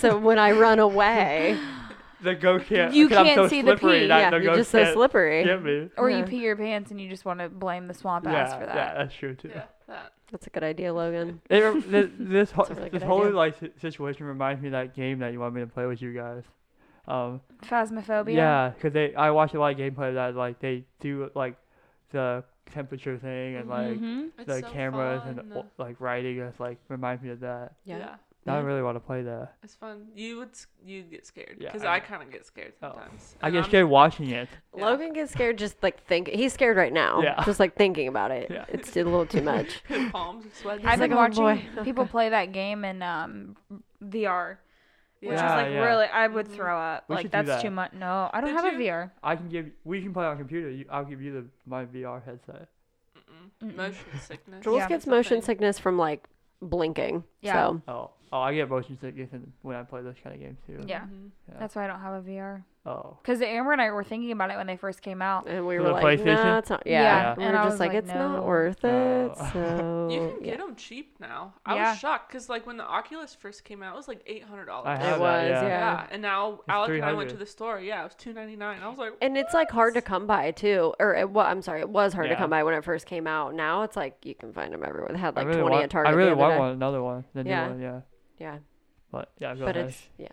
[0.00, 1.56] so when I run away,
[2.22, 2.92] the ghost can't.
[2.94, 4.06] You 'cause I'm can't so see the slippery pee.
[4.06, 5.44] yeah, the you're ghost just so slippery.
[5.44, 5.88] Get me.
[5.96, 6.18] Or Yeah.
[6.18, 8.66] you pee your pants and you just want to blame the swamp Yeah, ass for
[8.66, 8.74] that.
[8.74, 9.48] yeah, that's true too.
[9.54, 10.12] Yeah, that.
[10.30, 11.40] That's a good idea, Logan.
[11.48, 13.36] It, rem- this this, ho- That's a really this good whole idea.
[13.36, 16.02] like si- situation reminds me of that game that you want me to play with
[16.02, 16.42] you guys.
[17.06, 18.34] Um, Phasmophobia.
[18.34, 21.56] yeah, because they I watch a lot of gameplay that like they do like
[22.12, 24.04] the temperature thing and like mm-hmm.
[24.04, 24.40] Mm-hmm.
[24.40, 25.38] It's the so cameras fun.
[25.38, 26.38] and o- uh, like writing.
[26.40, 27.72] It's like reminds me of that.
[27.86, 28.16] Yeah.
[28.48, 28.64] I Yeah.
[28.64, 29.54] really want to play that.
[29.62, 30.08] It's fun.
[30.14, 32.92] You would s- you get scared Yeah, because I I, kind of get scared Oh.
[32.92, 33.36] sometimes.
[33.42, 34.48] I And get I'm- scared watching it.
[34.76, 34.84] Yeah.
[34.86, 36.28] Logan gets scared just like think.
[36.28, 37.20] He's scared right now.
[37.22, 37.42] Yeah.
[37.44, 38.50] Just like thinking about it.
[38.50, 38.64] Yeah.
[38.68, 39.82] It's a little too much.
[40.12, 40.86] Palms are sweating.
[40.86, 43.56] I've been like, "Oh, watching boy." people play that game in um,
[44.02, 44.58] VR,
[45.20, 45.84] which is Yeah, like yeah.
[45.84, 46.54] really, I would Mhm.
[46.54, 47.04] throw up.
[47.08, 47.62] We like should do that's that.
[47.62, 47.92] too much.
[47.92, 48.76] No, I don't Did have a?
[48.76, 49.10] VR.
[49.22, 49.70] I can give.
[49.84, 50.70] We can play on computer.
[50.70, 52.68] You, I'll give you the my VR headset.
[53.16, 53.68] Mm-mm.
[53.70, 53.76] Mm-mm.
[53.76, 54.62] Motion sickness.
[54.64, 54.88] Jules Yeah.
[54.88, 55.42] gets That's a motion thing.
[55.42, 56.28] sickness from like
[56.62, 57.24] blinking.
[57.40, 57.68] Yeah.
[57.68, 59.30] So Oh, oh, I get motion sickness
[59.62, 60.80] when I play those kind of games too.
[60.86, 61.00] Yeah.
[61.02, 61.30] Mhm.
[61.48, 61.54] Yeah.
[61.58, 62.62] That's why I don't have a VR.
[62.88, 63.18] Oh.
[63.22, 65.46] Because Amber and I were thinking about it when they first came out.
[65.46, 66.24] And we For were the like, PlayStation?
[66.44, 66.82] no, it's not.
[66.86, 67.02] Yeah.
[67.02, 68.28] Yeah, And we and were I just was like, like, it's no.
[68.32, 69.32] not worth it.
[69.36, 69.50] Oh.
[69.52, 70.50] So You can yeah.
[70.52, 71.54] get them cheap now.
[71.66, 71.90] I Yeah.
[71.90, 74.68] was shocked because like when the Oculus first came out, it was like eight hundred
[74.70, 74.98] I dollars.
[74.98, 75.62] have It that, was, yeah.
[75.62, 75.68] yeah.
[75.68, 77.30] Yeah, and now Alec and I went 300.
[77.30, 77.80] to the store.
[77.80, 78.80] Yeah, it was two ninety nine.
[78.82, 81.60] I was like, And it's like hard to come by too, or it, well, I'm
[81.62, 83.54] sorry, it was hard to come by when it first came out.
[83.54, 85.10] Now it's like you can find them everywhere.
[85.12, 86.12] They had I like really 20 want, at Target.
[86.12, 86.58] I really the other want day.
[86.60, 87.64] one, another one, the Yeah.
[87.66, 88.00] new one, yeah.
[88.38, 88.58] Yeah,
[89.10, 89.90] But yeah, go but ahead.
[89.90, 90.28] it's yeah.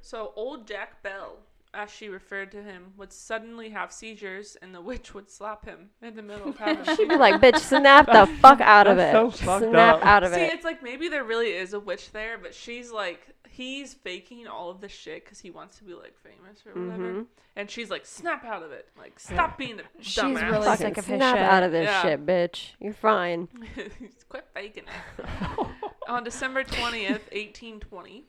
[0.00, 1.38] So old Jack Bell,
[1.78, 5.90] as she referred to him, would suddenly have seizures, and the witch would slap him
[6.02, 6.84] in the middle of having.
[6.96, 9.12] She'd be like, "Bitch, snap the fuck out of it.
[9.12, 10.04] So snap up.
[10.04, 12.52] out of See, it." See, it's like maybe there really is a witch there, but
[12.54, 16.62] she's like he's faking all of this shit because he wants to be like famous
[16.66, 17.26] or whatever, Mhm.
[17.56, 20.98] and she's like, snap out of it, like stop being a She's really Fucking sick
[20.98, 21.44] of his snap shit.
[21.44, 22.02] out of this Yeah.
[22.02, 22.72] shit, bitch.
[22.78, 23.48] You're fine.
[24.28, 25.66] Quit faking it.
[26.08, 28.24] On December 20th, 1820,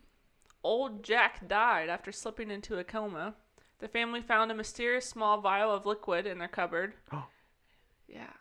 [0.64, 3.36] old Jack died after slipping into a coma.
[3.80, 6.94] The family found a mysterious small vial of liquid in their cupboard.
[8.08, 8.34] yeah.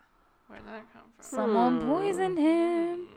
[0.48, 1.24] Where'd that come from?
[1.24, 1.88] Someone Hmm.
[1.88, 3.08] poisoned him.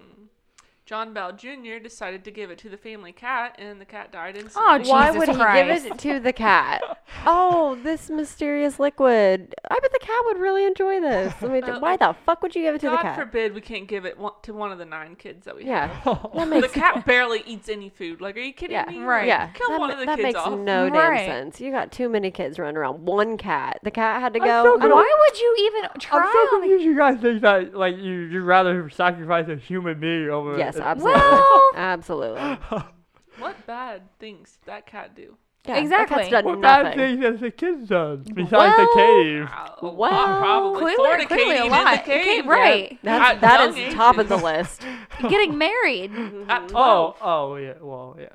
[0.92, 1.80] John Bell Jr.
[1.82, 4.90] decided to give it to the family cat, and the cat died Oh, instantly.
[4.92, 6.82] Why Jesus would he give it to the cat?
[7.26, 9.54] Oh, this mysterious liquid.
[9.70, 11.34] I bet the cat would really enjoy this.
[11.42, 11.62] Let me.
[11.72, 13.18] Uh, why the fuck would you give it to God the cat?
[13.18, 15.66] God forbid we can't give it one, to one of the nine kids that we
[15.66, 16.22] yeah, have.
[16.24, 18.20] that The makes cat barely eats any food.
[18.22, 18.98] Like, are you kidding Yeah, me?
[19.00, 19.28] right.
[19.28, 20.58] Yeah, Kill that, one ma- of the that kids makes off.
[20.60, 20.94] no Right.
[20.94, 21.62] damn sense.
[21.62, 23.06] You got too many kids running around.
[23.06, 23.80] One cat.
[23.84, 24.64] The cat had to go.
[24.64, 26.20] so Why would you even try?
[26.24, 26.86] I'm so confused.
[26.86, 30.58] You guys think that like you you'd rather sacrifice a human being over?
[30.58, 32.58] Yes, a- absolutely, Well- absolutely.
[33.40, 35.38] What bad things did that cat do?
[35.66, 36.18] Yeah, that Exactly.
[36.18, 37.00] cat's done What bad nothing.
[37.00, 39.44] things has the kids done besides the cave?
[39.46, 41.92] Wow, a lot, Well, probably Clearly, clearly a fornicating in lot.
[41.92, 42.22] the cave.
[42.40, 43.00] Okay, right.
[43.04, 44.44] That's At that young is top of the ages.
[44.44, 44.86] list.
[45.30, 46.12] Getting married.
[46.50, 47.74] At Oh, oh yeah.
[47.80, 48.30] Well, yeah.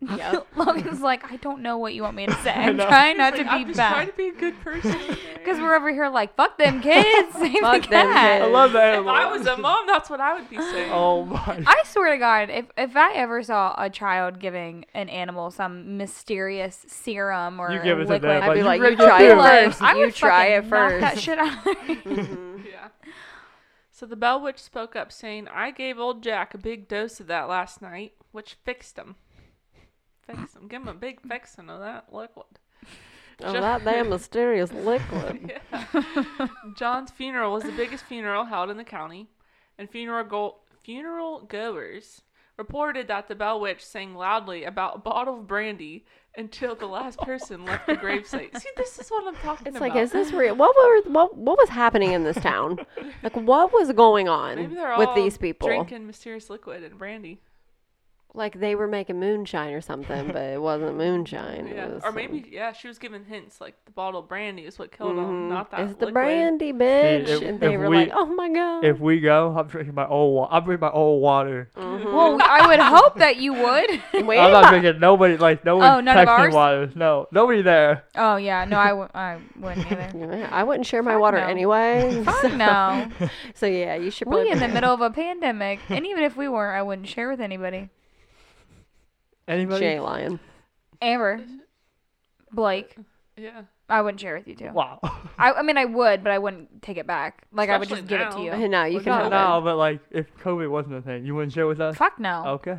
[0.00, 0.46] Yep.
[0.56, 2.50] Logan's like, I don't know what you want me to say.
[2.52, 4.60] I I'm trying not He's to like, I'm be just trying to be a good
[4.60, 4.96] person.
[5.38, 7.32] Because we're over here like, fuck them kids.
[7.32, 8.42] Save the them cat.
[8.42, 8.52] I kids.
[8.52, 8.98] love that.
[9.00, 10.90] if I was a mom, that's what I would be saying.
[10.92, 11.62] Oh my.
[11.66, 15.96] I swear to God, if if I ever saw a child giving an animal some
[15.96, 19.22] mysterious serum or You give it to liquid, them, I'd be you like, you try
[19.22, 19.36] it it.
[19.38, 19.80] first.
[19.82, 21.24] I You would try fucking it knock that first.
[21.24, 21.64] shit out.
[21.64, 22.64] Mhm.
[22.66, 22.88] Yeah.
[23.90, 27.26] So the Bell Witch spoke up, saying, I gave old Jack a big dose of
[27.28, 29.16] that last night, which fixed him.
[30.28, 30.68] Fixed him.
[30.68, 32.46] Give him a big fixing of that liquid.
[33.40, 35.52] Oh, that damn mysterious liquid.
[35.72, 36.48] Yeah.
[36.76, 39.28] John's funeral was the biggest funeral held in the county,
[39.78, 42.22] and funeral go- funeral goers
[42.56, 46.04] reported that the Bell Witch sang loudly about a bottle of brandy
[46.36, 48.58] until the last person left the gravesite.
[48.58, 49.88] See, this is what I'm talking It's about.
[49.90, 50.56] like, is this real?
[50.56, 52.78] What were what what was happening in this town?
[53.22, 55.68] Like, what was going on Maybe they're with all these people?
[55.68, 57.40] drinking mysterious liquid and brandy.
[58.34, 61.66] Like they were making moonshine or something, but it wasn't moonshine.
[61.66, 64.28] It Yeah, was or some- maybe yeah, she was giving hints like the bottle of
[64.28, 65.48] brandy is what killed him, Mhm.
[65.48, 66.14] not that It's the liquid.
[66.14, 67.26] brandy, bitch.
[67.28, 69.94] if- and they if were we- like, "Oh my god." If we go, I'm drinking
[69.94, 70.34] my old.
[70.36, 71.70] Wa- I'm drinking my old water.
[71.76, 72.04] Mhm.
[72.12, 74.02] well, I would hope that you would.
[74.26, 75.36] Wait I'm not drinking nobody.
[75.38, 76.54] Like no Oh, one's none of texting ours?
[76.54, 76.90] water.
[76.94, 78.04] No, nobody there.
[78.14, 80.10] Oh yeah, no, I w- I wouldn't either.
[80.38, 81.46] Yeah, I wouldn't share my Fuck water no.
[81.46, 82.22] anyway.
[82.24, 83.08] Fuck no.
[83.54, 84.44] So yeah, you should probably.
[84.44, 87.30] We in the middle of a pandemic, and even if we weren't, I wouldn't share
[87.30, 87.88] with anybody.
[89.48, 89.80] Anybody?
[89.80, 90.38] Jay Lion.
[91.02, 91.40] Amber,
[92.52, 92.96] Blake,
[93.36, 94.70] Yeah, I wouldn't share with you too.
[94.72, 94.98] Wow.
[95.38, 97.46] I, I mean, I would, but I wouldn't take it back.
[97.52, 98.56] Like I would just Especially give it to now.
[98.62, 98.68] you.
[98.68, 101.24] No, you Well, can not have now, it but like if COVID wasn't a thing,
[101.24, 101.96] you wouldn't share with us.
[101.96, 102.44] Fuck no.
[102.46, 102.78] Okay.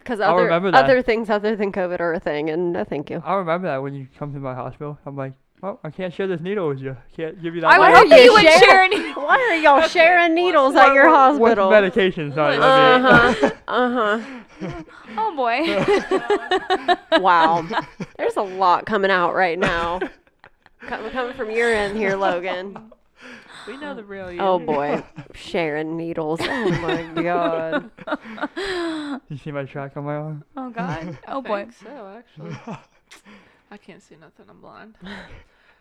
[0.00, 0.84] because I'll other remember that.
[0.84, 3.22] other things other than COVID are a thing, and no, thank you.
[3.24, 4.98] I remember that when you come to my hospital.
[5.04, 6.96] I'm like, oh, I can't share this needle with you.
[7.16, 7.70] Can't give you that.
[7.70, 8.00] I would needle.
[8.00, 9.12] hope you you would share- share any.
[9.14, 11.70] Why are y'all Okay, sharing needles what- at your What hospital?
[11.70, 12.34] medications?
[12.34, 12.56] Sorry.
[12.56, 13.50] Uh huh.
[13.68, 14.82] Uh huh.
[15.16, 16.96] Oh boy.
[17.20, 17.66] Wow.
[18.18, 19.98] There's a lot coming out right now.
[20.82, 22.92] Com- Coming from your end here, Logan.
[23.66, 24.40] we know the real you.
[24.40, 25.02] Oh boy,
[25.34, 26.40] sharing needles.
[26.42, 27.90] Oh my god.
[29.28, 30.44] you see my track on my arm?
[30.56, 31.18] Oh god.
[31.26, 31.62] Oh boy.
[31.64, 32.56] think so actually.
[33.70, 34.46] I can't see nothing.
[34.48, 34.96] I'm blind.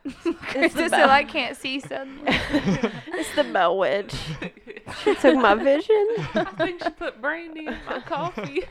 [0.06, 2.21] It's the, Krista said I can't see suddenly.
[2.28, 4.15] it's the Bell Witch.
[5.04, 6.08] She took my vision.
[6.34, 8.63] I think she put brandy in my coffee.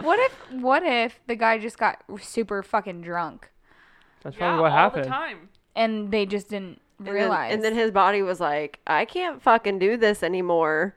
[0.00, 3.50] What if what if the guy just got super fucking drunk
[4.24, 5.04] That's yeah, probably what all happened.
[5.04, 5.48] the time.
[5.76, 7.54] and they just didn't And then, realize?
[7.54, 10.96] and then his body was like, I can't fucking do this anymore.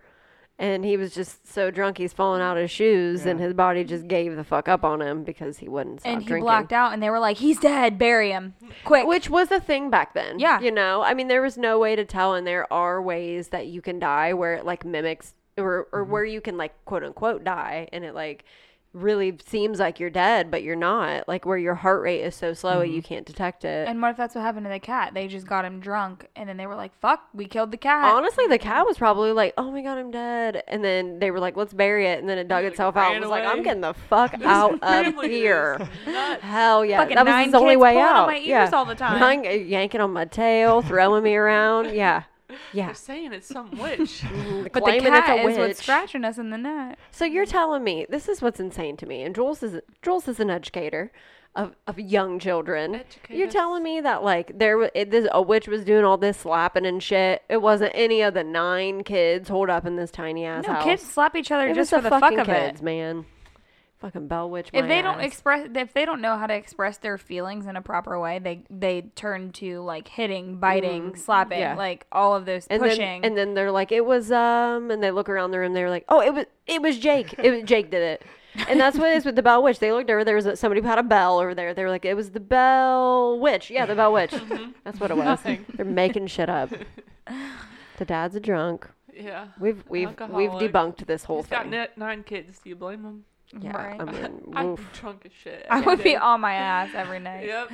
[0.59, 3.83] And he was just so drunk he's falling out of his shoes, and his body
[3.83, 6.45] just gave the fuck up on him because he wouldn't stop and he drinking.
[6.45, 7.97] blacked out, and they were like, "He's dead.
[7.97, 8.53] Bury him
[8.85, 10.39] quick." Which was a thing back then.
[10.39, 10.59] Yeah.
[10.59, 13.65] You know, I mean, there was no way to tell, and there are ways that
[13.67, 16.11] you can die where it like mimics or, or mm-hmm.
[16.11, 18.45] where you can like quote unquote die and it like
[18.93, 21.27] really seems like you're dead, but you're not.
[21.27, 23.07] Like where your heart rate is so slow you mm-hmm.
[23.07, 23.87] can't detect it.
[23.87, 25.13] And what if that's what happened to the cat?
[25.13, 28.13] They just got him drunk, and then they were like, "Fuck, we killed the cat."
[28.13, 28.87] Honestly, the cat mm-hmm.
[28.87, 32.07] was probably like, "Oh my god, I'm dead," and then they were like, "Let's bury
[32.07, 33.93] it," and then it dug Like, itself out and ran was like, "I'm getting the
[33.93, 35.77] fuck out of here."
[36.41, 38.27] Hell yeah, Fucking that was nine his only kids way pulling on out.
[38.27, 39.19] my ears yeah, all the time.
[39.19, 41.93] Nine- yanking on my tail, throwing me around.
[41.93, 42.23] Yeah,
[42.73, 42.87] yeah.
[42.87, 44.23] They're saying it's some witch.
[44.33, 46.97] Mm, but the claiming cat it's a is what's scratching us in the neck.
[47.11, 50.39] So you're telling me this is what's insane to me, and Jules is Jules is
[50.39, 51.11] an educator
[51.55, 52.95] of, of young children.
[52.95, 53.53] Educate You're us.
[53.53, 56.85] telling me that like there wa- it, this, a witch was doing all this slapping
[56.85, 57.43] and shit.
[57.49, 60.83] It wasn't any of the nine kids holed up in this tiny ass No, house.
[60.83, 62.83] kids slap each other it just was for the the fuck of kids, it.
[62.83, 63.25] man.
[64.03, 64.67] Fucking bell witch.
[64.73, 65.25] If my they don't ass.
[65.25, 68.63] express, if they don't know how to express their feelings in a proper way, they
[68.69, 71.75] they turn to like hitting, biting, slapping, Mm, yeah.
[71.75, 73.21] like all of those and pushing.
[73.21, 75.71] then and then they're like, it was um, and they look around the room.
[75.73, 77.33] They're like, oh, it was it was Jake.
[77.39, 78.25] It was Jake did it.
[78.67, 79.79] And that's what it is with the Bell Witch.
[79.79, 80.23] They looked over.
[80.23, 81.73] There was somebody who had a bell over there.
[81.73, 83.71] They were like, it was the Bell Witch.
[83.71, 84.33] Yeah, the Bell Witch.
[84.83, 85.25] That's what it was.
[85.25, 85.65] Nothing.
[85.75, 86.69] They're making shit up.
[87.97, 88.89] The dad's a drunk.
[89.15, 89.47] yeah.
[89.59, 91.87] We've we've we've debunked this whole He's got thing.
[91.95, 92.59] nine kids.
[92.59, 93.23] Do you blame him?
[93.61, 94.01] Yeah, Right.
[94.01, 94.79] I mean, I'd oof.
[94.79, 95.65] be drunk as shit.
[95.69, 97.45] I every would be on my ass every night.
[97.45, 97.71] Yep.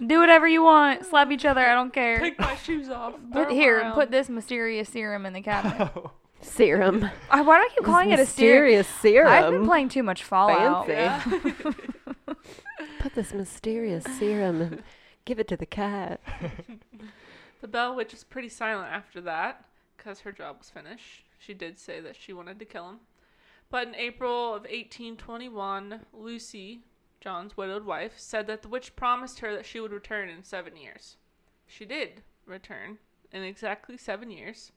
[0.06, 1.04] Do whatever you want.
[1.04, 1.60] Slap each other.
[1.60, 2.18] I don't care.
[2.20, 3.14] Take my shoes off.
[3.32, 3.80] Put here.
[3.80, 3.94] around.
[3.94, 5.90] Put this mysterious serum in the cabinet.
[5.96, 6.12] Oh.
[6.40, 7.08] serum.
[7.30, 8.64] I, why do I keep calling it a serum?
[8.64, 9.32] mysterious serum.
[9.32, 10.86] I've been playing too much Fallout.
[10.86, 11.54] Fancy.
[11.64, 12.34] Yeah.
[13.00, 14.82] Put this mysterious serum and
[15.24, 16.20] give it to the cat.
[17.60, 19.64] the Bell Witch was pretty silent after that
[19.96, 21.24] because her job was finished.
[21.38, 22.96] She did say that she wanted to kill him.
[23.74, 26.84] But in April of 1821, Lucy,
[27.20, 30.76] John's widowed wife, said that the witch promised her that she would return in seven
[30.76, 31.16] years.
[31.66, 32.98] She did return
[33.32, 34.70] in exactly seven years,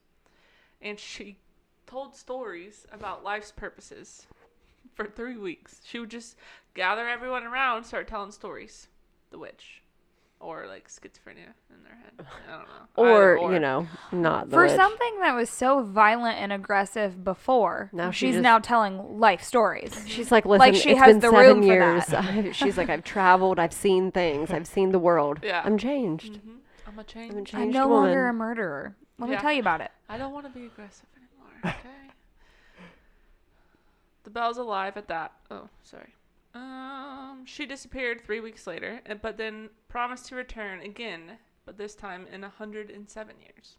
[0.82, 1.38] and she
[1.86, 4.26] told stories about life's purposes
[4.94, 5.80] for three weeks.
[5.84, 6.34] She would just
[6.74, 8.88] gather everyone around, start telling stories.
[9.30, 9.84] The witch.
[10.40, 12.26] Or like schizophrenia in their head.
[12.48, 12.74] I don't know.
[12.96, 14.74] Or, Either you know, not the For witch.
[14.76, 19.42] something that was so violent and aggressive before, Now she she's just- now telling life
[19.42, 20.00] stories.
[20.06, 22.06] She's like, listen, Like, she it's has been the seven room for years.
[22.06, 22.24] that.
[22.24, 25.40] I- She's like, I've traveled, I've seen things, I've seen the world.
[25.44, 25.62] Yeah.
[25.64, 26.36] I'm changed.
[26.36, 26.50] hmm
[26.86, 27.54] I'm a I'm a change.
[27.54, 28.04] I'm no woman.
[28.06, 28.96] longer a murderer.
[29.18, 29.90] Let me tell you about it.
[30.08, 31.76] I don't want to be aggressive anymore.
[31.76, 32.14] Okay.
[34.24, 35.32] the bell's alive at that.
[35.50, 36.14] Oh, sorry.
[36.58, 42.26] Um, she disappeared three weeks later, but then promised to return again, but this time
[42.32, 43.76] in 107 years.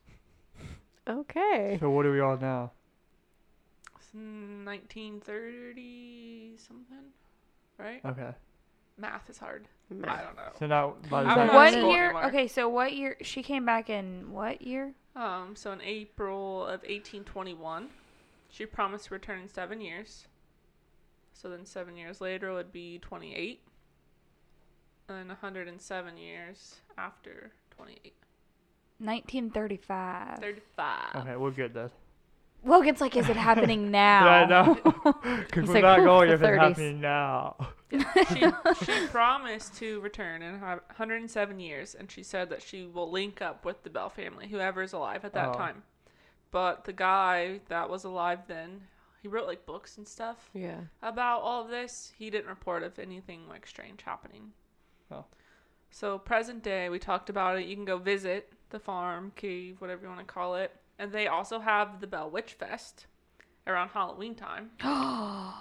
[1.07, 1.77] Okay.
[1.79, 2.71] So what are we on now?
[3.97, 6.97] It's 1930 something,
[7.77, 8.01] right?
[8.05, 8.31] Okay.
[8.97, 9.67] Math is hard.
[9.91, 10.51] I don't know.
[10.57, 12.03] So now by the I'm time not What school year?
[12.05, 12.25] anymore.
[12.25, 13.17] Okay, so what year?
[13.21, 14.93] She came back in what year?
[15.15, 17.89] Um, so in April of 1821,
[18.49, 20.27] she promised to return in seven years.
[21.41, 23.61] So then seven years later would be 28.
[25.07, 28.13] And then 107 years after 28.
[28.97, 30.39] 1935.
[30.39, 31.15] 35.
[31.15, 31.89] Okay, we're good then.
[32.65, 34.25] Logan's like, is it happening now?
[34.25, 34.73] Yeah, I know.
[35.45, 37.55] Because we're like, not going the if it's 30s." happening now.
[37.89, 43.09] she, she promised to return in hu- 107 years, and she said that she will
[43.09, 45.53] link up with the Bell family, whoever is alive at that Oh.
[45.53, 45.83] time.
[46.51, 48.81] But the guy that was alive then,
[49.21, 50.49] he wrote like books and stuff.
[50.53, 50.81] Yeah.
[51.01, 54.51] about all of this, he didn't report of anything like strange happening.
[55.11, 55.25] Oh.
[55.91, 57.65] So present day, we talked about it.
[57.65, 61.27] You can go visit the farm, cave, whatever you want to call it, and they
[61.27, 63.07] also have the Bell Witch Fest
[63.65, 64.71] around Halloween time.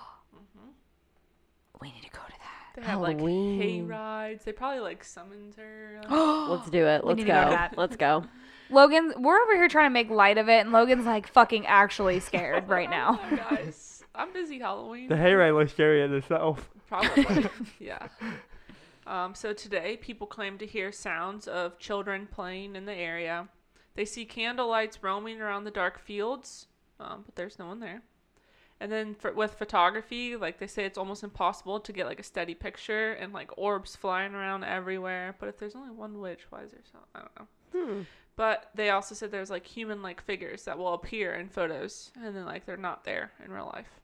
[1.81, 2.75] We need to go to that.
[2.77, 4.45] They have like hay rides.
[4.45, 6.01] They probably like summons her.
[6.09, 7.05] uh, Let's do it.
[7.05, 7.69] Let's go go.
[7.77, 8.25] Let's go.
[8.71, 12.21] Logan, we're over here trying to make light of it, and Logan's like fucking actually
[12.21, 13.21] scared right now.
[13.31, 15.09] Oh, guys, I'm busy Halloween.
[15.09, 16.71] The hayride looks scary in itself.
[16.87, 17.47] Probably.
[17.79, 18.09] yeah.
[19.07, 23.49] Um, so today, people claim to hear sounds of children playing in the area.
[23.95, 26.67] They see candle lights roaming around the dark fields,
[27.01, 28.03] um, but there's no one there.
[28.81, 32.23] And then for, with photography, like they say, it's almost impossible to get like a
[32.23, 35.35] steady picture and like orbs flying around everywhere.
[35.41, 36.99] But if there's only one witch, why is there so?
[37.15, 37.47] I don't know.
[37.73, 38.03] Hmm.
[38.39, 42.37] But they also said there's like human like figures that will appear in photos and
[42.37, 44.01] then like they're not there in real life.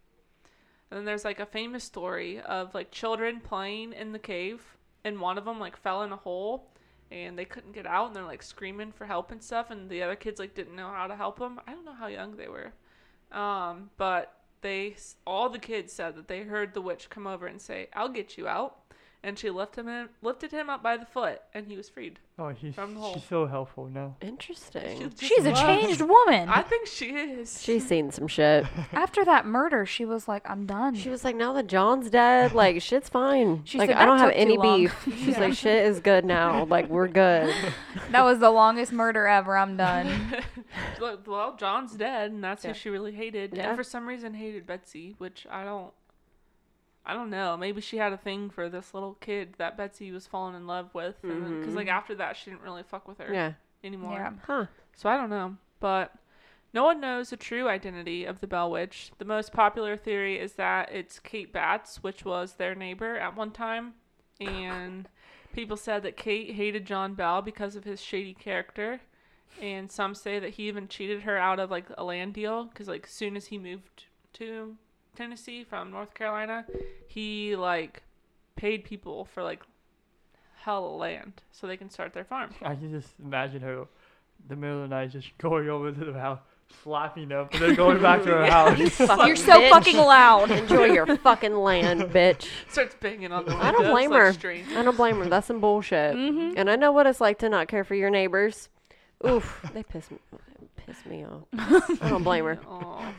[0.91, 4.61] And then there's like a famous story of like children playing in the cave
[5.05, 6.69] and one of them like fell in a hole
[7.13, 10.03] and they couldn't get out and they're like screaming for help and stuff and the
[10.03, 11.61] other kids like didn't know how to help them.
[11.69, 12.73] I don't know how young they were.
[13.31, 17.63] Um, but they all the kids said that they heard the witch come over and
[17.63, 18.79] say, "I'll get you out."
[19.25, 22.19] And she lifted him lifted him up by the foot, and he was freed.
[22.39, 23.15] Oh, she's From the hole.
[23.15, 24.17] she's so helpful now.
[24.21, 25.11] Interesting.
[25.11, 26.49] just She's a loves- changed woman.
[26.49, 27.63] I think she is.
[27.63, 28.67] She's seen some shit.
[28.93, 32.53] After that murder, she was like, "I'm done." She was like, now that John's dead,
[32.63, 33.63] like shit's fine.
[33.65, 34.97] She like said, I don't have took any long." beef.
[35.25, 36.65] She's like, shit is good now.
[36.65, 37.55] Like we're good.
[38.11, 39.57] that was the longest murder ever.
[39.57, 40.43] I'm done.
[41.01, 42.73] Look, well, John's dead, and that's Yeah.
[42.73, 43.55] who she really hated.
[43.57, 43.69] Yeah.
[43.69, 45.93] And for some reason, hated Betsy, which I don't.
[47.07, 47.57] I don't know.
[47.57, 50.95] Maybe she had a thing for this little kid that Betsy was falling in love
[50.95, 51.97] with, because like mm-hmm.
[51.97, 53.53] after that, she didn't really fuck with her Yeah.
[53.83, 54.15] anymore.
[54.15, 54.33] yeah.
[54.47, 54.67] Huh.
[54.97, 56.15] So I don't know, but
[56.73, 59.13] no one knows the true identity of the Bell Witch.
[59.19, 63.51] The most popular theory is that it's Kate Batts, which was their neighbor at one
[63.51, 63.95] time,
[64.41, 65.09] and
[65.53, 69.01] people said that Kate hated John Bell because of his shady character,
[69.61, 72.89] and some say that he even cheated her out of like a land deal because
[72.89, 74.77] like as soon as he moved to
[75.15, 76.65] Tennessee from North Carolina,
[77.07, 78.03] he like
[78.57, 79.63] paid people for like
[80.57, 82.51] hell of land so they can start their farm.
[82.63, 83.85] I can just imagine her,
[84.49, 86.41] the middle of the night, just going over to the house,
[86.83, 88.79] slapping them, and then going back to her house.
[88.91, 89.71] Fucking You're so bitch.
[89.71, 90.51] fucking loud.
[90.51, 92.49] Enjoy your fucking land, bitch.
[92.69, 93.65] Starts banging on the window.
[93.67, 94.33] I don't blame like her.
[94.33, 94.69] strange.
[94.73, 95.27] I don't blame her.
[95.27, 96.15] That's some bullshit.
[96.15, 96.55] Mm-hmm.
[96.57, 98.69] And I know what it's like to not care for your neighbors.
[99.27, 100.19] Oof, they piss me
[100.87, 101.43] piss me off.
[102.03, 102.59] I don't blame her.
[102.69, 103.13] Aw.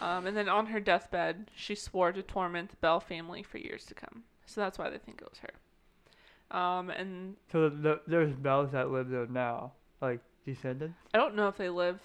[0.00, 3.84] Um, and then on her deathbed, she swore to torment the Bell family for years
[3.86, 4.22] to come.
[4.46, 6.56] So that's why they think it was her.
[6.56, 10.98] Um, and So the, there's bells that live there now, like descendants.
[11.14, 12.00] I don't know if they live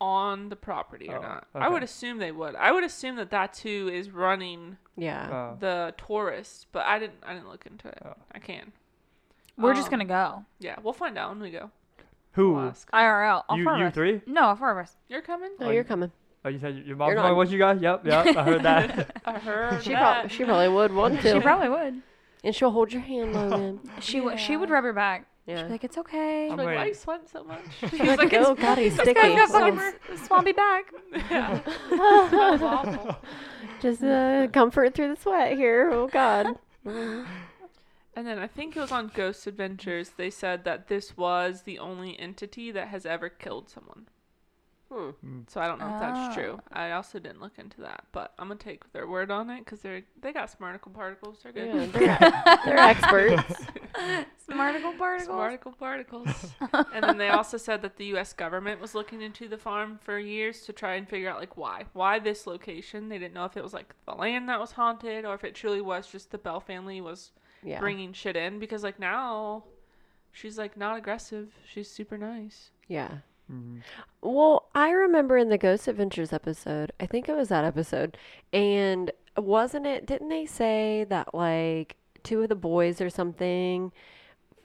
[0.00, 1.46] on the property or Oh, not.
[1.54, 2.56] I would assume they would.
[2.56, 5.28] I would assume that that too is running Yeah.
[5.30, 5.56] Oh.
[5.60, 7.18] the tourists, but I didn't.
[7.24, 7.98] I didn't look into it.
[8.04, 8.14] Oh.
[8.32, 8.72] I can.
[9.56, 10.44] We're just Um, gonna go.
[10.58, 11.70] Yeah, we'll find out when we go.
[12.32, 12.54] Who?
[12.54, 12.72] We'll.
[12.92, 13.44] IRL.
[13.48, 13.94] All You four of you us.
[13.94, 14.22] three?
[14.26, 14.96] No, all four of us.
[15.08, 15.50] You're coming?
[15.60, 16.10] No, you're coming.
[16.44, 17.80] Oh, you said your mom's You're going not- with you guys?
[17.80, 18.36] Yep, yep.
[18.36, 19.20] I heard that.
[19.24, 20.20] I heard She, that.
[20.22, 21.32] prob- she probably would want to.
[21.34, 22.02] She probably would.
[22.44, 23.80] and she'll hold your hand, Logan.
[24.00, 25.26] She w- she would rub your back.
[25.46, 25.62] She'd Yeah.
[25.64, 26.88] be like, "It's okay." I'm Like, why are ready.
[26.90, 27.60] you sweat so much?
[27.90, 29.20] She's like, oh god, he's This sticky.
[29.20, 30.84] guy's got fucking swampy back.
[31.30, 31.60] yeah.
[32.28, 33.16] Smells awful.
[33.80, 35.90] Just uh, comfort through the sweat here.
[35.92, 36.56] Oh god.
[36.84, 40.10] And then I think it was on Ghost Adventures.
[40.16, 44.06] They said that this was the only entity that has ever killed someone.
[44.92, 45.40] Hmm.
[45.48, 46.40] So I don't know if that's Oh.
[46.40, 46.60] true.
[46.72, 49.80] I also didn't look into that, but I'm gonna take their word on it because
[49.80, 51.40] they're they got smarticle particles.
[51.42, 51.90] They're good.
[51.94, 53.64] Yeah, they're, they're experts.
[54.50, 55.28] Smarticle particles.
[55.38, 56.52] Smarticle particles.
[56.92, 58.32] and then they also said that the U.S.
[58.32, 61.84] government was looking into the farm for years to try and figure out like why,
[61.92, 63.08] why this location.
[63.08, 65.54] They didn't know if it was like the land that was haunted or if it
[65.54, 67.30] truly was just the Bell family was
[67.62, 67.78] Yeah.
[67.80, 68.58] bringing shit in.
[68.58, 69.64] Because like now,
[70.32, 71.54] she's like not aggressive.
[71.66, 72.70] She's super nice.
[72.88, 73.18] Yeah.
[73.50, 73.82] Mhm.
[74.22, 78.16] Well, I remember in the Ghost Adventures episode, I think it was that episode,
[78.52, 83.92] and wasn't it, didn't they say that like two of the boys or something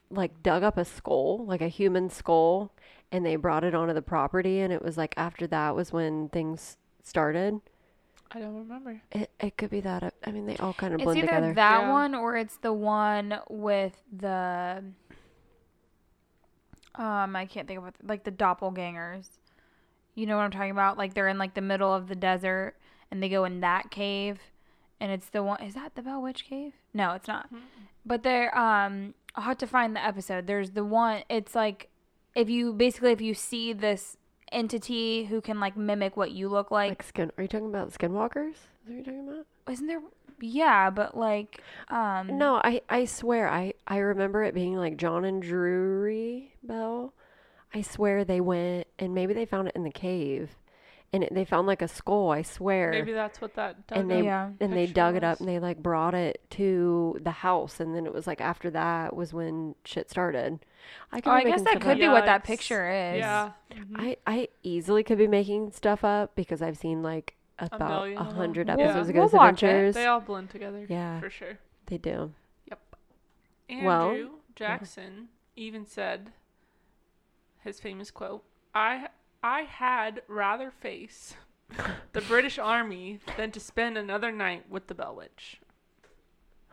[0.10, 2.72] like dug up a skull, like a human skull,
[3.12, 6.30] and they brought it onto the property, and it was like after that was when
[6.30, 7.60] things started?
[8.32, 9.02] I don't remember.
[9.12, 10.14] It, it could be that.
[10.26, 11.54] I mean, they all kind of It's blend either together.
[11.54, 11.92] that Yeah.
[11.92, 14.84] one or it's the one with the
[16.98, 19.28] um I can't think of what like the doppelgangers.
[20.16, 20.98] You know what I'm talking about?
[20.98, 22.76] Like they're in like the middle of the desert
[23.12, 24.40] and they go in that cave
[25.00, 26.74] and it's the one is that the Bell Witch cave?
[26.94, 27.50] No, it's not.
[28.06, 30.48] But they're um I'll have to find the episode.
[30.48, 31.90] There's the one it's like
[32.36, 34.18] if you basically if you see this
[34.52, 37.32] entity who can like mimic what you look like, like skin.
[37.38, 38.52] Are you talking about skinwalkers?
[38.52, 39.46] Is that what you're talking about?
[39.70, 40.02] isn't there
[40.40, 45.26] yeah, but like um No, I, I swear I, I remember it being like John
[45.26, 47.14] and Drewry Bell.
[47.74, 50.56] I swear they went and maybe they found it in the cave,
[51.12, 52.30] and it, they found like a skull.
[52.32, 53.76] I swear, Maybe that's what that.
[53.92, 54.50] and they up Yeah.
[54.62, 57.94] and they picture dug it up and they like brought it to the house, and
[57.96, 60.60] then it was like after that was when shit started.
[61.12, 61.98] I could Oh, I guess that could up.
[62.00, 63.20] be what that picture is.
[63.20, 63.52] Yeah.
[63.72, 63.96] Mm-hmm.
[64.00, 68.28] I I easily could be making stuff up because I've seen like about a of
[68.28, 68.36] them.
[68.36, 68.74] hundred Yeah.
[68.76, 69.68] episodes of We'll Ghost watch it.
[69.68, 69.96] Adventures.
[69.96, 70.86] They all blend together.
[70.90, 71.20] Yeah.
[71.20, 71.58] For sure.
[71.88, 72.34] They do.
[72.70, 72.80] Yep.
[73.70, 76.32] Andrew Well- Jackson even said
[77.64, 79.10] his famous quote, I
[79.44, 81.36] I had rather face
[82.14, 85.60] the British Army than to spend another night with the Bell Witch.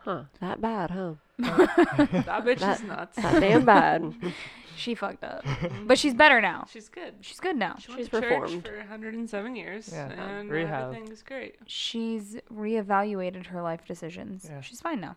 [0.05, 0.23] Huh?
[0.39, 1.13] That bad, huh?
[1.39, 3.17] That bitch That- is nuts.
[3.17, 4.13] That damn bad.
[4.77, 5.45] She fucked up.
[5.87, 6.67] But she's better now.
[6.69, 7.13] She's good.
[7.21, 7.77] She's good now.
[7.79, 8.67] She went She's to church performed.
[8.67, 10.09] for 107 years, Yeah.
[10.11, 10.93] and Rehab.
[10.93, 11.55] everything's great.
[11.65, 14.45] She's reevaluated her life decisions.
[14.49, 14.59] Yeah.
[14.59, 15.15] She's fine now.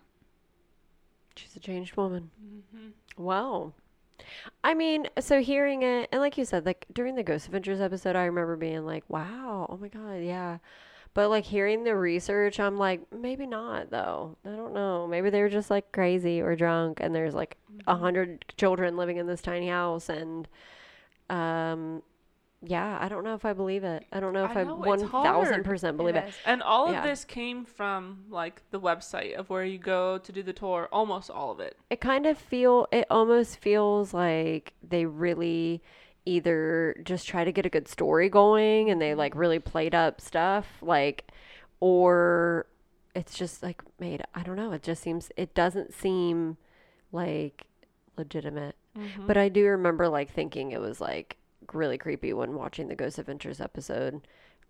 [1.35, 2.31] She's a changed woman.
[2.71, 3.73] hmm Wow.
[4.63, 8.15] I mean, so hearing it, and like you said, like during the Ghost Adventures episode,
[8.15, 10.59] I remember being like, wow, oh my God, yeah.
[11.13, 14.37] But like hearing the research, I'm like, maybe not though.
[14.45, 15.07] I don't know.
[15.07, 17.57] Maybe they were just like crazy or drunk, and there's like
[17.87, 20.47] a hundred children living in this tiny house, and
[21.29, 22.03] um,
[22.61, 24.05] yeah, I don't know if I believe it.
[24.11, 26.25] I don't know if I I, know, it's one thousand percent believe it.
[26.45, 27.01] And all of Yeah.
[27.01, 30.89] this came from like the website of where you go to do the tour.
[30.91, 31.77] Almost all of it.
[31.89, 32.87] It kind of feel.
[32.91, 35.81] It almost feels like they really
[36.29, 40.21] either just try to get a good story going, and they like really played up
[40.21, 41.29] stuff, like,
[41.79, 42.65] or
[43.15, 44.23] it's just like made.
[44.35, 44.71] I don't know.
[44.71, 45.31] It just seems.
[45.35, 46.57] It doesn't seem
[47.11, 47.65] like
[48.17, 48.75] legitimate.
[48.97, 49.27] Mm-hmm.
[49.27, 51.37] But I do remember like thinking it was like
[51.73, 54.21] really creepy when watching the Ghost Adventures episode.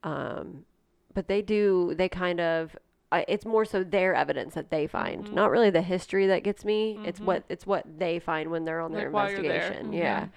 [0.03, 0.66] Um,
[1.14, 2.76] but they do they kind of
[3.12, 5.34] I, it's more so their evidence that they find, Mhm.
[5.34, 6.99] not really the history that gets me.
[7.03, 7.26] It's Mhm.
[7.26, 9.38] what it's what they find when they're on their Like, there.
[9.45, 9.91] investigation.
[9.91, 9.97] Mhm.
[9.97, 10.28] Yeah.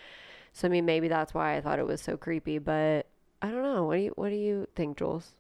[0.53, 2.59] So I mean, maybe that's why I thought it was so creepy.
[2.59, 3.07] But
[3.41, 3.85] I don't know.
[3.85, 5.33] What do you What do you think, Jules?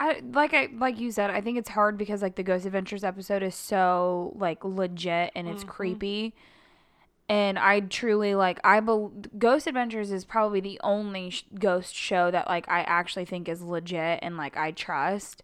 [0.00, 3.02] I like I like you said, I think it's hard because like the Ghost Adventures
[3.02, 5.68] episode is so like legit and it's Mhm.
[5.68, 6.34] creepy.
[7.28, 12.30] And I truly like I bel Ghost Adventures is probably the only sh- ghost show
[12.30, 15.42] that like I actually think is legit and like I trust.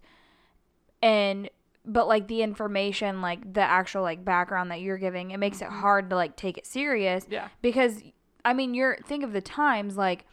[1.03, 1.51] And
[1.85, 5.67] but like the information like the actual like background that you're giving, it makes it
[5.67, 5.81] mm-hmm.
[5.81, 7.49] hard to like take it serious Yeah.
[7.63, 8.03] because
[8.45, 10.27] I mean you're think of the times like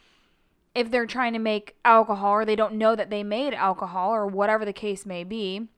[0.74, 4.26] if they're trying to make alcohol or they don't know that they made alcohol or
[4.26, 5.68] whatever the case may be,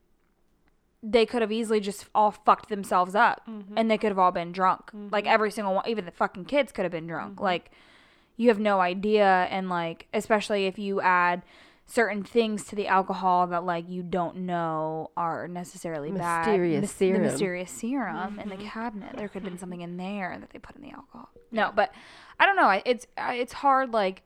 [1.03, 3.77] they could have easily just all fucked themselves up mm-hmm.
[3.77, 4.91] and they could have all been drunk.
[4.95, 5.35] Like mm-hmm.
[5.35, 7.41] every single one, even the fucking kids could have been drunk.
[7.41, 7.73] Like
[8.37, 9.49] you have no idea.
[9.51, 11.43] And like, especially if you add
[11.87, 16.47] certain things to the alcohol that like you don't know are necessarily bad.
[16.47, 17.23] Mysterious Mys- serum.
[17.23, 18.67] The mysterious serum in the mm-hmm.
[18.67, 19.17] cabinet.
[19.17, 19.99] There could have been something in mm-hmm.
[19.99, 21.31] there that they put in the alcohol.
[21.51, 21.93] No, but
[22.41, 22.81] I don't know.
[22.85, 23.93] It's it's hard.
[23.93, 24.23] Like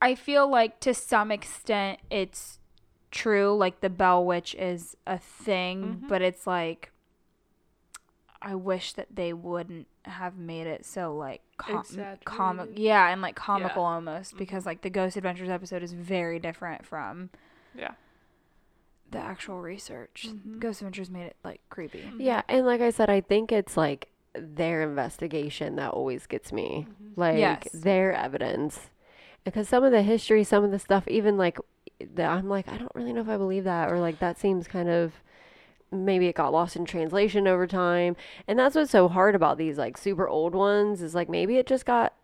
[0.00, 2.58] I feel like to some extent it's
[3.10, 3.56] true.
[3.56, 6.08] Like the Bell Witch is a thing, mm-hmm.
[6.08, 6.92] but it's like
[8.42, 11.84] I wish that they wouldn't have made it so like com-
[12.24, 12.70] comic.
[12.74, 14.38] Yeah, and like comical almost mm-hmm.
[14.38, 17.30] because like the Ghost Adventures episode is very different from
[17.74, 17.92] Yeah.
[19.10, 20.26] the actual research.
[20.28, 20.58] Mm-hmm.
[20.58, 22.00] Ghost Adventures made it like creepy.
[22.00, 22.20] Mm-hmm.
[22.20, 26.86] Yeah, and like I said, I think it's like their investigation that always gets me.
[27.16, 27.68] Like Yes.
[27.72, 28.90] their evidence.
[29.44, 31.58] Because some of the history, some of the stuff, even like
[32.14, 34.66] that I'm like, I don't really know if I believe that or like that seems
[34.68, 35.12] kind of
[35.90, 38.16] maybe it got lost in translation over time.
[38.46, 41.66] And that's what's so hard about these like super old ones is like maybe it
[41.66, 42.14] just got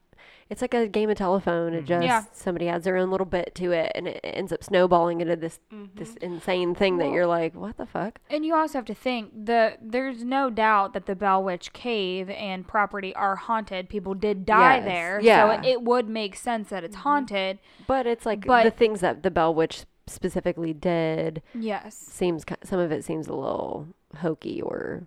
[0.50, 1.72] it's like a game of telephone.
[1.72, 1.86] It mm-hmm.
[1.86, 2.24] just Yeah.
[2.32, 5.60] somebody adds their own little bit to it and it ends up snowballing into this
[5.94, 6.24] this mm-hmm.
[6.24, 8.20] insane thing that you're like, what the fuck?
[8.28, 12.28] And you also have to think the there's no doubt that the Bell Witch Cave
[12.28, 13.88] and property are haunted.
[13.88, 15.46] People did die Yes, there, yeah.
[15.46, 17.08] so it, it would make sense that it's mm-hmm.
[17.08, 17.58] haunted.
[17.86, 21.96] But it's like But- the things that the Bell Witch specifically did Yes.
[21.96, 23.86] seems some of it seems a little
[24.18, 25.06] hokey or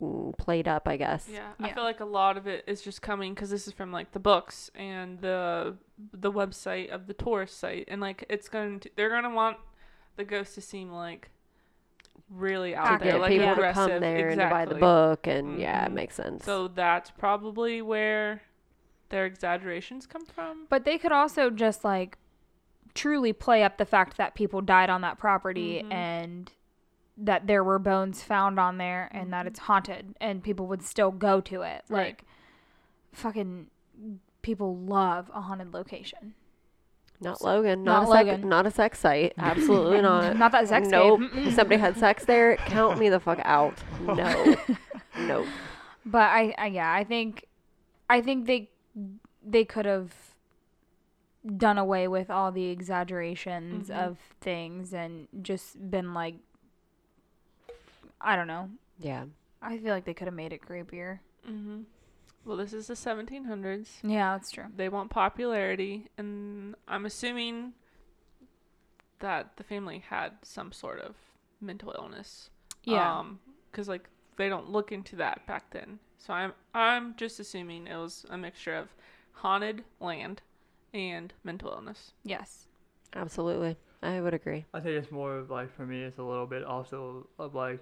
[0.00, 1.28] mm, played up, I guess.
[1.32, 3.92] Yeah, I feel like a lot of it is just coming because this is from
[3.92, 5.76] like the books and the
[6.12, 9.56] the website of the tourist site, and like it's going to they're gonna want
[10.16, 11.30] the ghost to seem like
[12.28, 13.88] really out Active, there, Get like people to aggressive.
[13.90, 16.44] come there and to buy the book, and yeah, it makes sense.
[16.44, 18.42] So that's probably where
[19.08, 20.66] their exaggerations come from.
[20.68, 22.16] But they could also just like
[22.94, 25.92] truly play up the fact that people died on that property Mhm.
[25.92, 26.52] and
[27.16, 31.10] that there were bones found on there and that it's haunted and people would still
[31.10, 31.84] go to it.
[31.88, 32.06] Right.
[32.06, 32.24] Like
[33.12, 33.66] fucking
[34.42, 36.34] people love a haunted location.
[37.22, 38.48] not Logan, not not, a sex, Logan.
[38.48, 39.32] not a sex site.
[39.38, 40.36] Absolutely not.
[40.38, 40.88] Not that sex.
[40.88, 41.20] Nope.
[41.50, 43.74] Somebody had sex there, count me the fuck out.
[44.00, 44.56] No,
[45.18, 45.46] no.
[46.06, 47.44] But I, I yeah, I think
[48.08, 48.70] I think they
[49.44, 50.14] they could have
[51.56, 53.96] done away with all the exaggerations Mhm.
[53.96, 56.36] of things and just been like
[58.20, 58.68] I don't know.
[58.98, 59.24] Yeah.
[59.62, 61.20] I feel like they could have made it creepier.
[61.44, 61.82] hmm
[62.44, 64.00] Well, this is the 1700s.
[64.02, 64.66] Yeah, that's true.
[64.74, 67.72] They want popularity, and I'm assuming
[69.20, 71.14] that the family had some sort of
[71.60, 72.50] mental illness.
[72.84, 73.18] Yeah.
[73.20, 75.98] Um, because like they don't look into that back then.
[76.18, 78.88] So I'm I'm just assuming it was a mixture of
[79.32, 80.42] haunted land
[80.94, 82.12] and mental illness.
[82.24, 82.66] yes.
[83.14, 83.76] Absolutely.
[84.04, 84.64] I would agree.
[84.72, 87.80] I think it's more of like for me, it's a little bit also of like,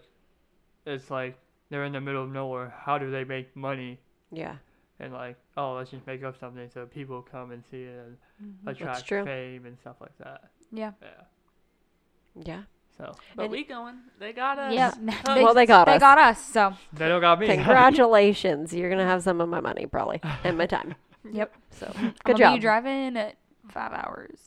[0.87, 1.37] it's like
[1.69, 2.73] they're in the middle of nowhere.
[2.81, 3.99] How do they make money?
[4.33, 4.57] Yeah.
[5.01, 8.17] And like, oh, let's just make up something so people come and see it and
[8.43, 8.69] Mm-hmm.
[8.69, 9.25] attract true.
[9.25, 10.45] fame and stuff like that.
[10.73, 10.93] Yeah.
[11.03, 12.43] Yeah.
[12.45, 12.63] Yeah.
[12.97, 13.97] So But And- we going.
[14.19, 14.73] They got us.
[14.73, 14.93] Yeah.
[14.99, 15.97] They- Well, they got they us.
[15.97, 16.45] They got us.
[16.53, 17.47] So they don't got me.
[17.55, 18.73] Congratulations.
[18.73, 20.95] You're going to have some of my money probably and my time.
[21.33, 21.55] Yep.
[21.71, 22.55] So I'm good job.
[22.57, 23.37] Be driving at
[23.71, 24.39] five hours.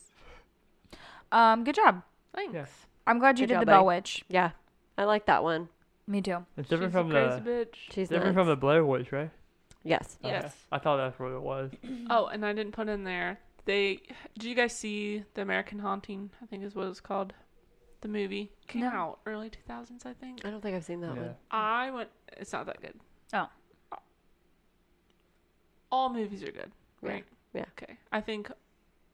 [1.32, 2.02] Um, good job.
[2.36, 2.54] Thanks.
[2.54, 2.66] Yeah.
[3.08, 3.98] I'm glad you Good did the job, Bell buddy.
[3.98, 4.24] Witch.
[4.30, 4.52] Yeah,
[4.98, 5.70] I like that one.
[6.08, 6.46] Me too.
[6.58, 7.76] It's She's different a from crazy the bitch.
[7.92, 9.30] She's different from the Blair Witch, right?
[9.84, 10.18] yes.
[10.24, 10.34] Okay.
[10.34, 10.56] Yes.
[10.72, 11.72] I thought that's what it was.
[12.10, 13.40] Oh, and I didn't put in there.
[13.66, 14.00] They
[14.38, 16.32] did you guys see the American Haunting?
[16.42, 17.34] I think is what it's called.
[18.02, 18.90] The movie came No.
[18.90, 20.42] out early 2000s, I think.
[20.44, 21.22] I don't think I've seen that yeah.
[21.22, 21.36] one.
[21.52, 22.10] I went.
[22.38, 23.00] It's not that good.
[23.34, 23.48] Oh.
[25.92, 26.72] All movies are good,
[27.02, 27.26] right?
[27.54, 27.66] yeah.
[27.78, 27.98] Okay.
[28.12, 28.52] I think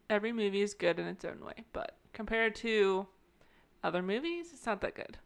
[0.10, 3.08] every movie is good in its own way, but compared to
[3.84, 5.18] other movies, it's not that good.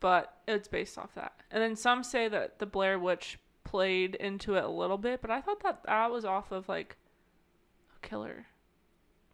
[0.00, 1.32] But it's based off that.
[1.50, 5.30] And then some say that the Blair Witch played into it a little bit, but
[5.30, 6.96] I thought that that was off of like
[7.96, 8.46] a killer,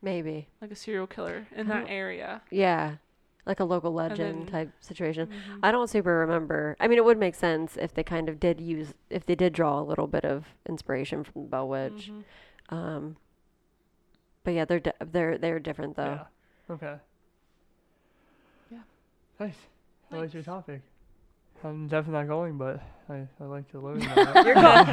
[0.01, 0.49] Maybe.
[0.61, 2.43] like a serial killer in that area.
[2.51, 2.97] Yeah.
[3.45, 5.27] Like a local legend then- type situation.
[5.29, 5.59] Mhm.
[5.65, 6.77] I don't super remember.
[6.79, 9.53] I mean, it would make sense if they kind of did use, if they did
[9.53, 12.13] draw a little bit of inspiration from the Bell Witch.
[12.13, 12.25] Mhm.
[12.75, 13.17] Um,
[14.45, 16.21] but yeah, they're di- they're they're different though.
[16.69, 16.75] Yeah.
[16.75, 16.97] Okay.
[18.71, 18.79] Yeah.
[19.41, 19.59] Nice.
[20.13, 20.83] I like your topic.
[21.65, 24.45] I'm definitely not going, but I, I like to learn about.
[24.47, 24.87] You're going.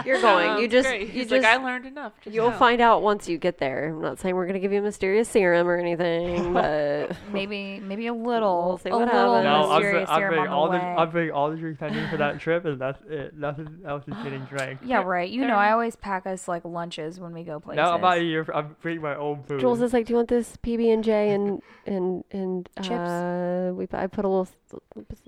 [0.06, 0.58] You're going.
[0.58, 1.00] You Sounds just great.
[1.02, 2.12] you He's just like, I learned enough.
[2.22, 3.88] Just you'll now." find out once you get there.
[3.90, 8.06] I'm not saying we're gonna give you a mysterious serum or anything, but Maybe maybe
[8.06, 9.44] a little We'll see a what little happens.
[9.44, 10.94] No, I'm, bring, mysterious I'm serum bringing on the all the way.
[11.02, 13.36] I'm bringing all the drinks I need for that trip, and that's it.
[13.36, 14.80] Nothing else is getting drank.
[14.84, 15.28] yeah, right.
[15.30, 17.76] You know, I always pack us like lunches when we go places.
[17.76, 18.46] Now I'm out of here.
[18.54, 19.60] I'm bringing my own food.
[19.60, 22.90] Jules is like, "Do you want this PB and J and and and Chips?
[22.90, 24.48] uh, we I put a little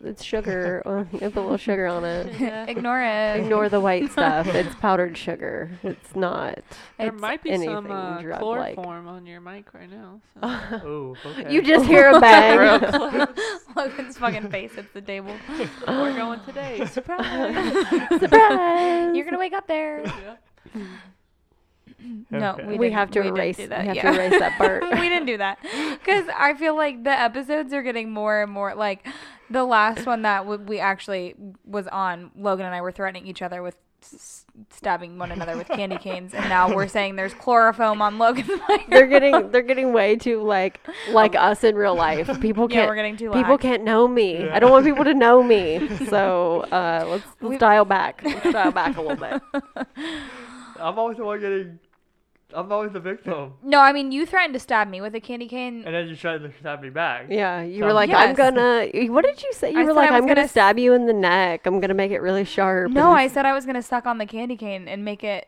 [0.03, 0.83] it's sugar.
[0.85, 2.33] on- I put a little sugar on it.
[2.41, 2.65] Yeah.
[2.67, 3.41] Ignore it.
[3.41, 4.47] Ignore the white stuff.
[4.49, 5.71] It's powdered sugar.
[5.83, 6.61] It's not.
[6.99, 8.75] There it's might be some anything uh, drug-like.
[8.77, 10.21] chloroform on your mic right now.
[10.35, 10.41] So.
[10.89, 11.53] Oh, okay.
[11.53, 12.59] You just hear a bang.
[12.59, 13.27] Real.
[13.77, 15.35] Logan's fucking face hits the table.
[15.87, 16.85] We're going today.
[16.87, 17.73] Surprise!
[18.21, 19.15] Surprise!
[19.17, 20.05] You're gonna wake up there.
[20.05, 20.83] yeah.
[22.31, 22.65] No, Okay.
[22.67, 23.85] we, We have to we erase- do we that.
[23.85, 24.85] have to erase that part.
[24.85, 25.59] we didn't do that
[25.99, 29.07] because I feel like the episodes are getting more and more like
[29.51, 31.35] the last one that w- we actually
[31.65, 32.31] was on.
[32.37, 36.35] Logan and I were threatening each other with s- stabbing one another with candy canes,
[36.35, 38.87] and now we're saying there's chloroform on Logan's mic.
[38.89, 40.81] they're getting they're getting way too like
[41.11, 42.27] like us in real life.
[42.41, 43.63] People Um, can't we're getting too people lax.
[43.63, 44.45] can't know me.
[44.45, 44.55] Yeah.
[44.55, 45.89] I don't want people to know me.
[46.07, 48.21] So uh, let's let's dial back.
[48.25, 49.43] Let's dial back a little bit.
[50.81, 51.79] I'm always the one getting.
[52.55, 55.47] I'm always the victim, No, I mean you threatened to stab me with a candy
[55.49, 55.83] cane.
[55.85, 57.27] and then you tried to stab me back.
[57.29, 58.89] Yeah, you So- were like, I'm gonna.
[59.13, 59.71] What did you say?
[59.73, 61.67] You I were said like, I was I'm gonna, gonna stab you in the neck.
[61.67, 62.91] I'm gonna make it really sharp.
[62.91, 65.47] No, I said I was gonna suck on the candy cane and make it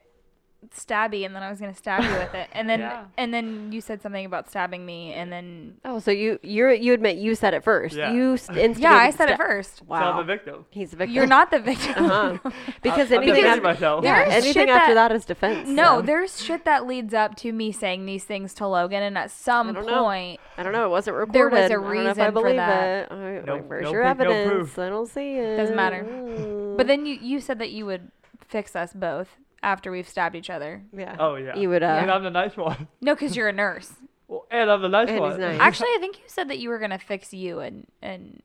[0.76, 3.04] stabby, and then I was gonna stab you with it, and then Yeah.
[3.16, 6.92] and then you said something about stabbing me, and then Oh, so you you you
[6.92, 7.96] admit you said it first.
[7.96, 8.12] Yeah.
[8.12, 8.78] You s- instigated.
[8.78, 9.76] yeah, I the said it sta- first.
[9.78, 10.66] So I'm Wow, the victim.
[10.70, 11.14] he's the victim.
[11.14, 12.04] You're not the victim.
[12.10, 12.50] Uh-huh.
[12.82, 14.04] Because I- I'm anything after, myself.
[14.04, 15.68] yeah, There's anything shit after that- that is defense.
[15.68, 16.02] No, so.
[16.02, 19.70] there's shit that leads up to me saying these things to Logan, and at some
[19.70, 20.02] I don't know.
[20.04, 20.84] point, I don't know.
[20.86, 21.34] It wasn't recorded.
[21.34, 23.10] There was a I don't know if reason I for believe that.
[23.10, 23.12] it.
[23.12, 24.50] I, No- like, where's no your proof, evidence?
[24.50, 24.78] proof.
[24.78, 25.56] I don't see it.
[25.56, 26.04] Doesn't matter.
[26.04, 26.76] Mm.
[26.76, 28.10] but then you you said that you would
[28.46, 30.82] fix us both after we've stabbed each other.
[30.92, 31.16] yeah.
[31.18, 31.56] Oh yeah.
[31.56, 31.82] You would.
[31.82, 32.88] Uh, And I'm the nice one.
[33.00, 33.92] No, because you're a nurse.
[34.28, 35.40] Well, and I'm the nice And one.
[35.40, 35.58] nice.
[35.60, 38.42] Actually, I think you said that you were gonna fix you, and and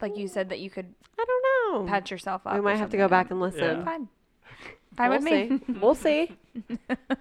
[0.00, 1.90] like you said that you could I don't know.
[1.90, 2.54] patch yourself up.
[2.54, 3.60] we might have to go back and listen.
[3.78, 3.84] Yeah.
[3.84, 4.08] Fine.
[4.96, 5.48] Fine we'll with me.
[5.58, 5.72] See.
[5.80, 6.36] We'll see.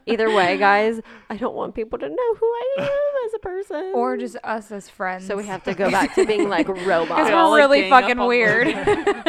[0.07, 0.99] Either way, guys,
[1.29, 3.91] I don't want people to know who I am as a person.
[3.93, 5.27] or just us as friends.
[5.27, 7.09] so we have to go back to being like robots.
[7.09, 8.67] Because we're like, really fucking weird.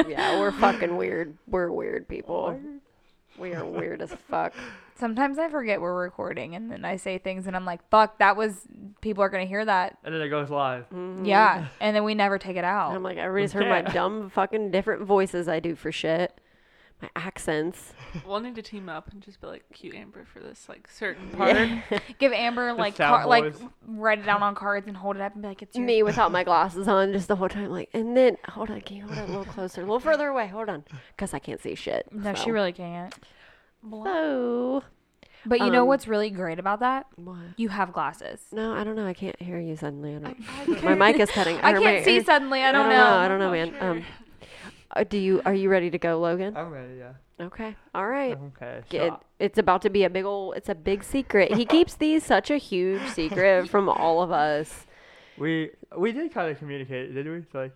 [0.09, 1.37] yeah, we're fucking weird.
[1.47, 2.59] We're weird people.
[3.39, 4.53] We are weird as fuck.
[4.97, 8.37] Sometimes I forget we're recording, and then I say things, and I'm like, "Fuck, that
[8.37, 8.67] was
[9.01, 10.91] people are gonna hear that." And then it goes live.
[10.91, 11.25] Mhm.
[11.25, 13.03] Yeah, and then we never take it And I'm out.
[13.03, 16.41] like, everybody's heard my dumb fucking different voices I do for shit.
[17.01, 17.93] My accents.
[18.27, 21.29] We'll need to team up and just be like cute Amber for this like certain
[21.31, 21.57] part.
[22.19, 23.55] Give Amber like car- like
[23.87, 26.03] write it down on cards and hold it up and be like, "It's your Me
[26.03, 27.71] without my glasses on just the whole time.
[27.71, 29.83] Like, and then, hold on, can you hold it a little closer?
[29.83, 30.47] A little further away.
[30.49, 30.85] Hold on.
[31.15, 32.09] Because I can't see shit.
[32.11, 32.43] No, so.
[32.45, 33.15] she really can't.
[33.91, 34.83] So.
[35.47, 37.07] But you know Um, what's really great about that?
[37.17, 37.37] What?
[37.57, 38.41] You have glasses.
[38.53, 39.07] No, I don't know.
[39.07, 40.15] I can't hear you suddenly.
[40.15, 40.21] I I,
[40.67, 41.57] don't, I my mic is cutting.
[41.59, 42.63] I don't can't know, see suddenly.
[42.63, 43.11] I don't, don't know.
[43.11, 43.17] know.
[43.17, 43.71] I don't know, man.
[43.71, 43.91] sure.
[43.91, 44.05] Um,
[44.95, 45.43] uh, do you?
[45.45, 46.57] Are you ready to go, Logan?
[46.57, 46.97] I'm ready.
[46.99, 47.13] Yeah.
[47.41, 47.77] Okay.
[47.95, 48.37] All right.
[48.57, 48.83] Okay.
[48.91, 50.57] It, So, it's about to be a big old.
[50.57, 51.55] It's a big secret.
[51.55, 54.87] He keeps these such a huge secret from all of us.
[55.37, 57.45] we we did kind of communicate, did we?
[57.53, 57.73] So like,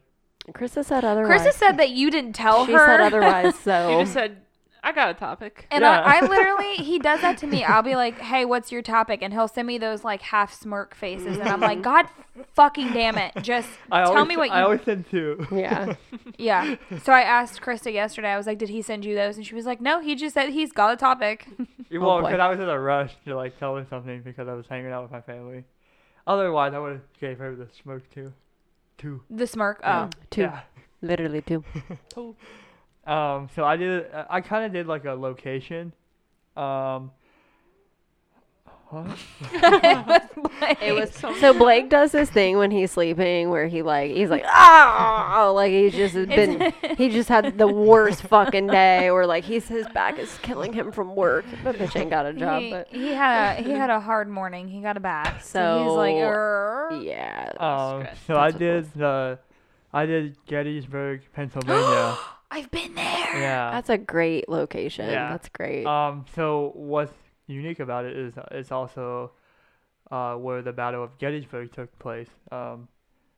[0.53, 1.43] Krista said otherwise.
[1.43, 2.87] Krista said that you didn't tell she her.
[2.87, 3.55] said otherwise.
[3.57, 4.37] You So just said
[4.85, 5.67] I got a topic.
[5.71, 6.01] And Yeah.
[6.01, 7.63] I, I literally, he does that to me.
[7.63, 10.95] I'll be like, "Hey, what's your topic?" And he'll send me those like half smirk
[10.97, 12.07] faces, and I'm like, "God,
[12.55, 13.33] fucking damn it!
[13.43, 15.47] Just I tell always, me what you." I always send two.
[15.53, 15.95] yeah.
[16.39, 16.75] yeah.
[17.05, 18.29] So I asked Krista yesterday.
[18.31, 20.35] I was like, "Did he send you those?" And she was like, "No, he just
[20.35, 21.47] said he's got a topic."
[21.93, 22.27] well, oh, boy.
[22.27, 24.91] because I was in a rush to like tell her something because I was hanging
[24.91, 25.65] out with my family.
[26.27, 28.33] Otherwise, I would have gave her the smoke too.
[28.99, 29.23] Two.
[29.31, 29.79] The smirk.
[29.83, 30.09] Yeah.
[30.09, 30.41] Oh, Two.
[30.43, 30.61] Yeah.
[31.03, 31.65] Literally two.
[33.07, 33.49] Um.
[33.55, 34.07] So I did.
[34.31, 35.93] I kind of did like a location.
[36.57, 37.11] Um.
[38.93, 39.19] What?
[40.81, 44.45] It was so Blake does this thing when he's sleeping where he like he's like
[44.47, 49.67] ah like he's just been he just had the worst fucking day or like he's
[49.67, 51.45] his back is killing him from work.
[51.65, 52.63] But bitch ain't got a job.
[52.63, 54.69] he, But he had a he had a hard morning.
[54.69, 57.53] He got a bath, so, he's like, So, yeah.
[57.59, 58.07] Um.
[58.27, 59.39] So I That's what it did the.
[59.93, 62.19] I did Gettysburg, Pennsylvania.
[62.53, 63.05] I've been there.
[63.41, 63.71] yeah.
[63.71, 65.07] That's a great location.
[65.09, 65.31] Yeah.
[65.31, 65.87] That's great.
[65.87, 67.15] Um, so what's
[67.47, 69.33] unique about it is it's also
[70.11, 72.29] uh, where the Battle of Gettysburg took place.
[72.51, 72.89] Um,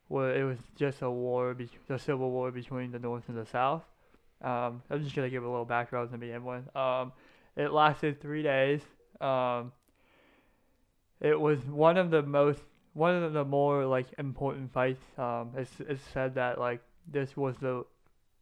[0.07, 3.45] where it was just a war, be- the Civil War between the North and the
[3.45, 3.83] South.
[4.43, 6.63] Um, I'm just gonna give a little background to begin with.
[6.75, 7.11] Um,
[7.55, 8.81] it lasted three days.
[9.21, 9.71] Um,
[11.21, 12.59] it was one of the most,
[12.93, 15.01] one of the more like important fights.
[15.17, 17.85] Um, it's it's said that like this was the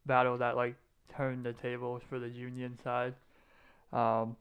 [0.06, 0.76] battle that like
[1.16, 3.14] turned the tables for the Union side.
[3.92, 4.36] Um,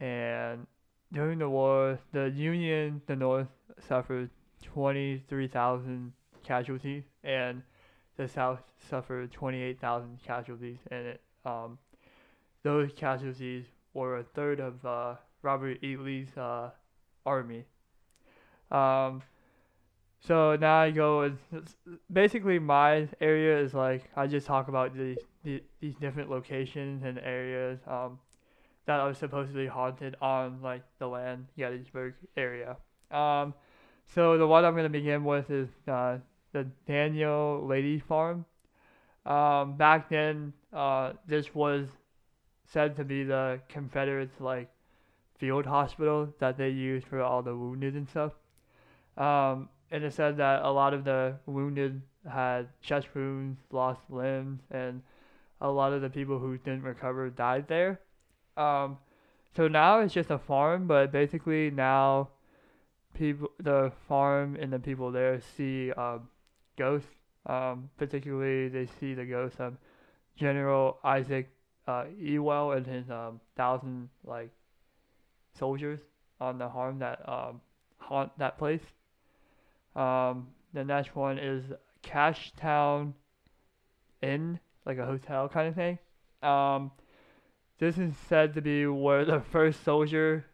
[0.00, 0.66] and
[1.12, 3.48] during the war, the Union, the North,
[3.88, 4.30] suffered
[4.62, 6.12] 23,000
[6.44, 7.62] casualties, and
[8.16, 10.78] the South suffered 28,000 casualties.
[10.90, 11.78] And it, um,
[12.62, 13.64] those casualties
[13.94, 15.96] were a third of uh, Robert E.
[15.96, 16.70] Lee's uh,
[17.24, 17.64] army.
[18.70, 19.22] Um,
[20.20, 21.32] so now I go
[22.12, 27.18] basically my area is like I just talk about these the- these different locations and
[27.18, 28.18] areas um,
[28.86, 32.76] that are supposedly haunted on like the land Gettysburg area.
[33.10, 33.54] Um,
[34.06, 36.18] so the one I'm gonna begin with is uh,
[36.52, 38.44] the Daniel Lady Farm.
[39.24, 41.88] Um, back then, uh, this was
[42.66, 44.70] said to be the Confederates like
[45.38, 48.32] field hospital that they used for all the wounded and stuff.
[49.16, 54.60] Um, and it said that a lot of the wounded had chest wounds, lost limbs,
[54.70, 55.02] and
[55.60, 58.00] a lot of the people who didn't recover died there.
[58.56, 58.98] Um,
[59.56, 62.28] so now it's just a farm, but basically now
[63.14, 66.28] people, the farm and the people there see um,
[66.76, 67.08] ghosts.
[67.46, 69.74] Um, particularly, they see the ghost of
[70.36, 71.48] General Isaac
[71.88, 74.50] uh, Ewell and his um, thousand like
[75.58, 76.00] soldiers
[76.38, 77.60] on the farm that um,
[77.96, 78.82] haunt that place.
[79.96, 81.64] Um, the next one is
[82.02, 83.12] Cashtown
[84.22, 85.98] Inn, like a hotel kind of thing.
[86.42, 86.90] Um,
[87.78, 90.44] this is said to be where the first soldier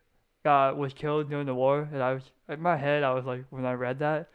[0.45, 3.03] got was killed during the war, and I was in my head.
[3.03, 4.28] I was like, when I read that,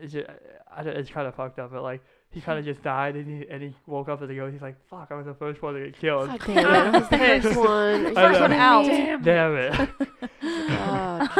[0.00, 0.28] it's just,
[0.74, 2.00] I, don't- it's kind of fucked up, but like
[2.30, 4.52] he kind of just died, and he and he woke up as a ghost.
[4.52, 6.28] He's like, fuck, I was the first one to get killed.
[6.28, 6.66] God damn it!
[6.66, 8.06] I was the first one.
[8.06, 8.14] I know.
[8.14, 8.86] First one out.
[8.86, 9.16] me?
[9.24, 9.88] Damn it!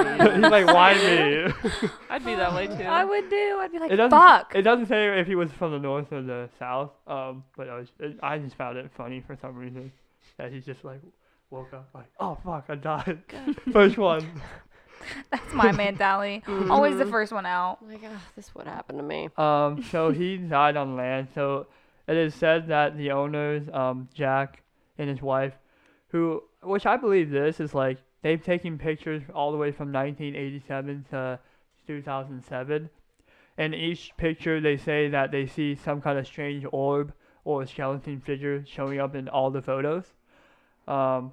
[0.34, 1.52] He's like, why me?
[2.10, 2.82] I'd be that way too.
[2.84, 3.58] I would do.
[3.60, 4.10] I'd be like, It doesn't.
[4.10, 4.52] fuck.
[4.54, 6.90] It doesn't say if he was from the north or the south.
[7.06, 7.88] Um, but I was.
[7.98, 9.92] It, I just found it funny for some reason
[10.36, 11.00] that he just like
[11.50, 13.22] woke up like, oh fuck, I died.
[13.72, 14.26] First one.
[15.30, 16.42] That's my mentality.
[16.68, 17.78] Always the first one out.
[17.88, 19.28] Like, oh, this would happen to me.
[19.38, 21.28] Um, so he died on land.
[21.34, 21.68] So
[22.08, 24.62] it is said that the owners, um, Jack
[24.98, 25.54] and his wife,
[26.08, 31.06] who, which I believe this is like they've taken pictures all the way from 1987
[31.10, 31.38] to
[31.86, 32.90] 2007,
[33.56, 37.12] and each picture they say that they see some kind of strange orb
[37.44, 40.04] or skeleton figure showing up in all the photos.
[40.86, 41.32] Um,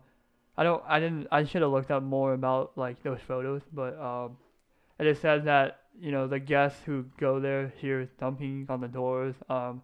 [0.58, 4.00] I don't, I didn't, I should have looked up more about like those photos, but
[4.00, 4.38] um,
[5.00, 9.36] it said that you know the guests who go there hear thumping on the doors.
[9.50, 9.82] Um,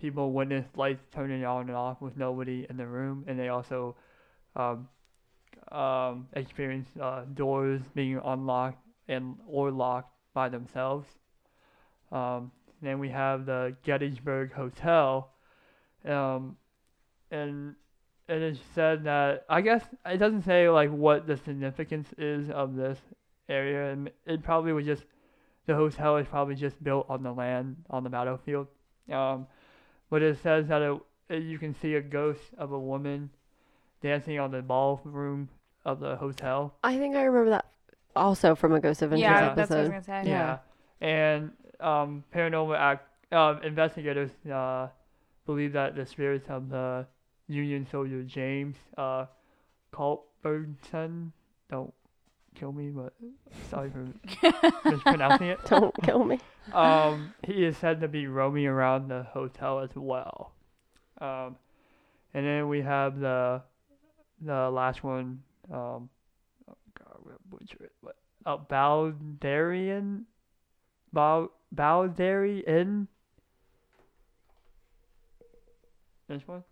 [0.00, 3.94] people witness lights turning on and off with nobody in the room, and they also
[4.56, 4.88] um,
[5.72, 11.06] um, experience uh, doors being unlocked and or locked by themselves.
[12.12, 12.50] Um,
[12.80, 15.30] then we have the Gettysburg Hotel,
[16.04, 16.56] um,
[17.30, 17.74] and
[18.28, 22.76] it is said that I guess it doesn't say like what the significance is of
[22.76, 22.98] this
[23.48, 25.04] area, and it probably was just
[25.66, 28.68] the hotel is probably just built on the land on the battlefield.
[29.10, 29.46] Um,
[30.10, 30.98] but it says that it,
[31.28, 33.30] it, you can see a ghost of a woman
[34.02, 35.48] dancing on the ballroom
[35.84, 36.74] of the hotel.
[36.82, 37.66] I think I remember that
[38.16, 39.54] also from a Ghost Adventures Yeah, Yeah.
[39.54, 40.06] that's what I was episode.
[40.10, 40.30] gonna say.
[40.30, 40.58] Yeah.
[41.00, 44.88] And um, paranormal act um, investigators uh,
[45.46, 47.06] believe that the spirits of the
[47.46, 49.26] Union soldier James uh,
[49.92, 51.32] Culbertson
[51.70, 51.92] don't
[52.54, 53.12] kill me, but
[53.70, 54.06] sorry for
[54.90, 55.58] mispronouncing it.
[55.66, 56.38] Don't kill me.
[56.70, 60.52] Um, he is said to be roaming around the hotel as well.
[61.18, 61.56] Um,
[62.34, 63.62] and then we have the
[64.40, 65.42] the last one.
[65.72, 66.08] Um,
[66.68, 68.16] oh God, gonna butcher it, but
[68.46, 70.24] a Baldarian,
[71.12, 73.06] Bal Baldarian.
[76.28, 76.64] This one.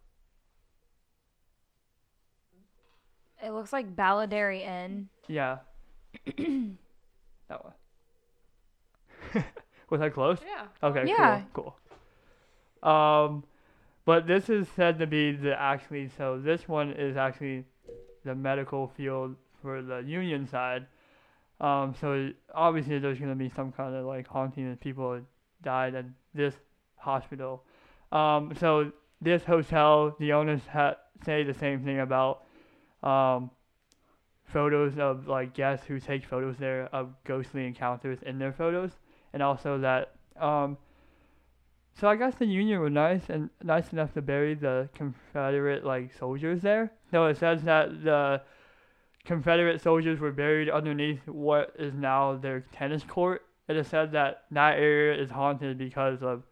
[3.43, 5.09] It looks like Baladerry Inn.
[5.29, 5.59] Yeah.
[6.27, 7.75] that one.
[9.91, 10.39] Was that close?
[10.45, 10.67] Yeah.
[10.83, 11.43] Okay, Yeah.
[11.53, 11.75] cool,
[12.83, 12.91] cool.
[12.91, 13.45] Um,
[14.07, 17.65] but this is said to be the actually, so this one is actually
[18.25, 20.87] the medical field for the union side.
[21.61, 25.21] Um, so obviously there's gonna be some kind of like haunting and people
[25.63, 26.05] died at
[26.35, 26.55] this
[26.97, 27.65] hospital.
[28.13, 32.45] Um, so this hotel, the owners ha- say the same thing about
[33.03, 33.51] um,
[34.45, 38.93] photos of like guests who take photos there of ghostly encounters in their photos,
[39.33, 40.79] and also that um,
[41.99, 46.13] so I guess the Union were nice and nice enough to bury the Confederate like
[46.15, 46.93] soldiers there.
[47.13, 48.43] No, it says that the
[49.25, 53.43] Confederate soldiers were buried underneath what is now their tennis court.
[53.69, 56.45] It is said that that area is haunted because of,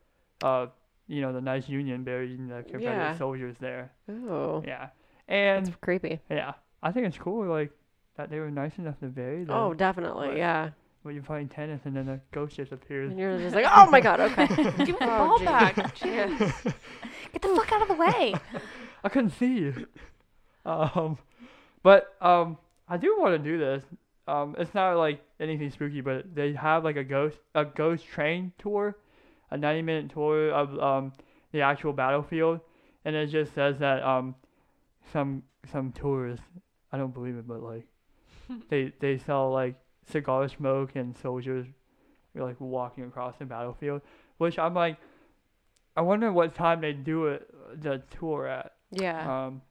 [0.42, 0.66] uh,
[1.06, 2.82] you know, the nice Union burying the Confederate
[3.12, 3.18] Yeah.
[3.18, 3.92] soldiers there.
[4.08, 4.88] Oh, Yeah,
[5.28, 6.20] and that's creepy.
[6.28, 7.70] yeah, I think it's cool like
[8.16, 9.54] that they were nice enough to bury them.
[9.54, 10.28] Oh, definitely.
[10.28, 10.36] Right.
[10.38, 10.70] Yeah.
[11.04, 13.10] When you're playing tennis and then a ghost just appears.
[13.10, 14.20] And you're just like, oh my god.
[14.20, 14.46] Okay.
[14.56, 15.46] Give me the Oh, ball geez.
[15.46, 15.76] back.
[16.04, 16.26] Yeah.
[17.32, 18.34] Get the fuck out of the way.
[19.04, 19.86] I couldn't see you.
[20.64, 21.18] Um,
[21.82, 22.56] but um,
[22.88, 23.84] I do want to do this.
[24.26, 28.52] Um, it's not like anything spooky, but they have like a ghost a ghost train
[28.58, 28.96] tour,
[29.50, 31.12] a 90 minute tour of um
[31.52, 32.60] the actual battlefield,
[33.04, 34.34] and it just says that um
[35.12, 36.46] some some tourists
[36.90, 37.84] I don't believe it, but like
[38.70, 39.74] they they sell like
[40.10, 41.66] cigar smoke and soldiers
[42.34, 44.02] like walking across the battlefield,
[44.38, 44.98] which I'm like.
[45.96, 47.48] I wonder what time they do it,
[47.80, 48.72] the tour at.
[48.90, 49.46] Yeah.
[49.46, 49.62] Um,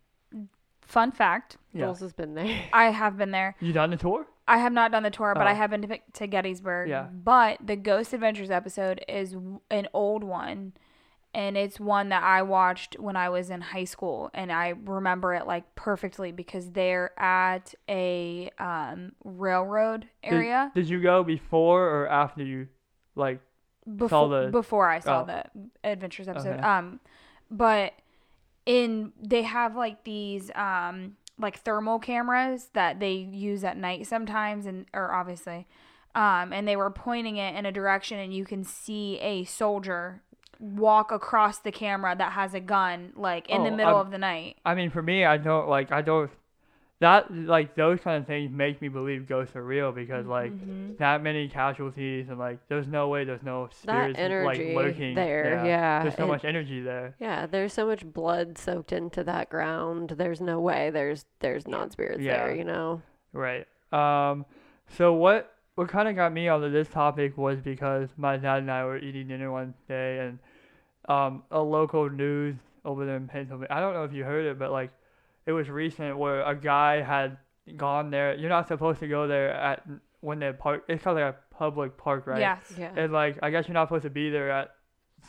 [0.79, 1.81] Fun fact yeah.
[1.85, 2.61] Jules has been there.
[2.73, 3.57] I have been there.
[3.59, 4.25] You done the tour?
[4.47, 5.55] I have not done the tour, but I Oh.
[5.55, 6.87] have been to, to Gettysburg.
[6.87, 7.07] Yeah.
[7.11, 9.35] But the Ghost Adventures episode is
[9.69, 10.71] an old one.
[11.33, 14.29] And it's one that I watched when I was in high school.
[14.33, 20.71] And I remember it like perfectly because they're at a um, railroad area.
[20.75, 22.67] Did, you go before or after you,
[23.15, 23.41] like?
[23.97, 25.25] before the- before I saw oh.
[25.25, 25.43] the
[25.83, 26.59] Adventures episode.
[26.59, 26.61] Okay.
[26.61, 26.99] Um,
[27.49, 27.93] but
[28.65, 34.65] in they have like these um like thermal cameras that they use at night sometimes,
[34.65, 35.67] and or obviously,
[36.15, 40.21] um, and they were pointing it in a direction, and you can see a soldier
[40.63, 44.11] walk across the camera that has a gun like in the Oh, middle I'm- of
[44.11, 44.55] the night.
[44.65, 45.91] I mean, for me, I don't like.
[45.91, 46.31] I don't.
[46.99, 50.97] That like those kind of things make me believe ghosts are real because like Mhm.
[50.99, 55.65] that many casualties and like there's no way there's no spirits energy like lurking there,
[55.65, 57.15] yeah, There's so and- much energy there.
[57.19, 60.11] Yeah, there's so much blood soaked into that ground.
[60.11, 62.37] There's no way there's there's non spirits Yeah.
[62.45, 63.01] there, you know.
[63.33, 63.67] Right.
[63.91, 64.45] Um.
[64.87, 68.71] So what what kind of got me onto this topic was because my dad and
[68.71, 70.39] I were eating dinner one day and
[71.09, 73.67] um a local news over there in Pennsylvania.
[73.69, 74.91] I don't know if you heard it, but like
[75.45, 77.37] it was recent where a guy had
[77.77, 78.35] gone there.
[78.35, 79.85] You're not supposed to go there at
[80.21, 80.83] when they park.
[80.87, 82.39] It's kind of like a public park, right?
[82.39, 82.73] Yes.
[82.77, 82.91] Yeah.
[82.95, 84.75] And like I guess you're not supposed to be there at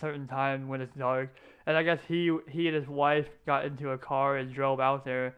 [0.01, 1.35] certain time when it's dark.
[1.67, 5.05] And I guess he he and his wife got into a car and drove out
[5.05, 5.37] there.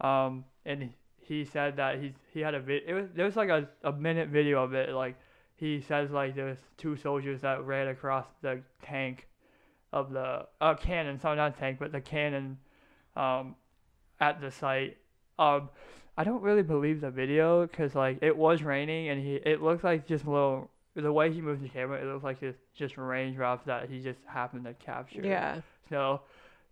[0.00, 3.48] Um and he said that he he had a vid it was there was like
[3.48, 5.16] a, a minute video of it like
[5.56, 9.26] he says like there's two soldiers that ran across the tank
[9.94, 12.58] of the uh cannon, sorry not tank, but the cannon
[13.16, 13.54] um
[14.20, 14.96] at the site.
[15.38, 15.70] Um
[16.16, 19.84] I don't really believe the video because like it was raining and he it looked
[19.84, 22.96] like just a little the way he moved the camera it looked like it's just
[22.96, 25.22] raindrops that he just happened to capture.
[25.24, 25.60] Yeah.
[25.90, 26.20] So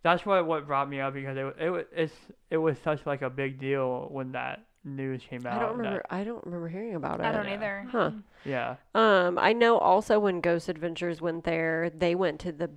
[0.03, 2.15] that's what what brought me up because it it wa- it's
[2.51, 5.55] it was such like a big deal when that news came out.
[5.57, 7.27] I don't that- remember I don't remember hearing about it.
[7.27, 7.55] I don't Yeah.
[7.55, 7.87] either.
[7.91, 8.11] Huh.
[8.45, 8.77] yeah.
[8.95, 12.71] Um, I know also when Ghost Adventures went there, they went to the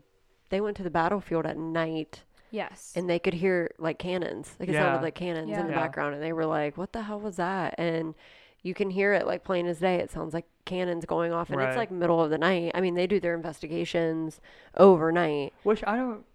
[0.49, 2.93] they went to the battlefield at night Yes.
[2.95, 4.55] and they could hear like cannons.
[4.59, 4.83] Like it Yeah.
[4.83, 5.61] sounded like cannons Yeah.
[5.61, 5.79] in the Yeah.
[5.79, 7.75] background and they were like, What the hell was that?
[7.77, 8.15] And
[8.61, 9.95] you can hear it like plain as day.
[9.97, 11.67] It sounds like cannons going off and Right.
[11.69, 12.71] it's like middle of the night.
[12.73, 14.39] I mean, they do their investigations
[14.75, 15.53] overnight.
[15.63, 16.25] Which I don't.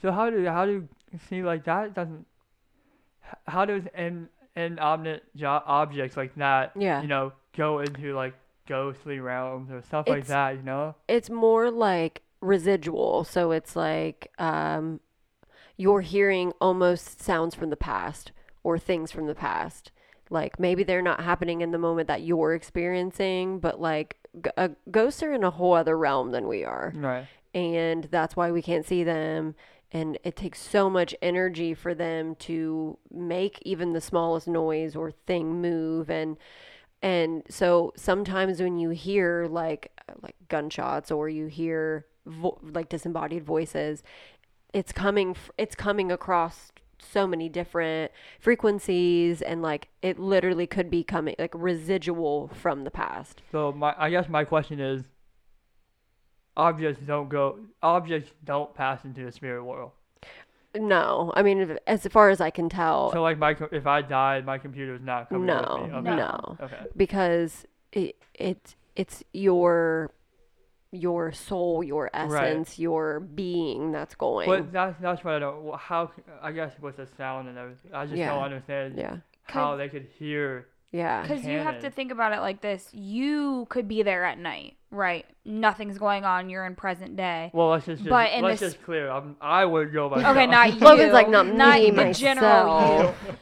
[0.00, 0.88] So how do how do
[1.28, 2.26] see like that doesn't?
[3.46, 6.72] How does an inanimate jo- objects like that?
[6.76, 7.00] Yeah.
[7.02, 8.34] You know, go into like
[8.66, 10.56] ghostly realms or stuff like that.
[10.56, 10.94] You know.
[11.08, 13.24] It's more like residual.
[13.24, 15.00] So it's like um,
[15.78, 18.32] you're hearing almost sounds from the past
[18.62, 19.90] or things from the past.
[20.28, 24.68] Like maybe they're not happening in the moment that you're experiencing, but like g- uh,
[24.90, 26.92] ghosts are in a whole other realm than we are.
[26.94, 27.26] Right.
[27.54, 29.54] And that's why we can't see them.
[29.92, 35.10] And it takes so much energy for them to make even the smallest noise or
[35.10, 36.10] thing move.
[36.10, 36.38] And
[37.02, 43.44] And so sometimes when you hear like like gunshots or you hear vo- like disembodied
[43.44, 44.02] voices,
[44.72, 50.88] it's coming f- it's coming across so many different frequencies and like it literally could
[50.88, 53.42] be coming like residual from the past.
[53.50, 55.02] So my, I guess my question is,
[56.56, 59.90] objects don't go, objects don't pass into the spirit world.
[60.74, 64.00] No, I mean if- as far as I can tell, So like my, if I
[64.02, 65.98] died, my computer is not coming no, with me.
[66.10, 66.16] Okay.
[66.16, 66.84] no, Okay.
[66.96, 70.12] because it it it's your
[70.94, 74.46] your soul, your essence, your being that's going.
[74.48, 75.74] But that's that's what I don't.
[75.76, 76.10] How
[76.42, 78.34] I guess with the sound and everything, I just Yeah.
[78.34, 80.68] don't understand yeah, how they could hear.
[80.92, 84.38] yeah, Because you have to think about it like this: you could be there at
[84.38, 85.24] night, right?
[85.46, 86.50] Nothing's going on.
[86.50, 87.50] You're in present day.
[87.54, 89.10] Well, let's just, just But in let's this- just clear.
[89.10, 90.22] I'm, I would go by.
[90.30, 90.80] Okay, not you.
[90.80, 93.34] Logan's like, not me, the general you.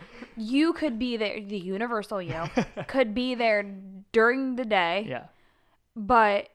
[0.43, 1.41] You could be there.
[1.41, 2.45] The universal you
[2.87, 3.65] could be there
[4.13, 5.25] during the day, Yeah.
[5.97, 6.49] but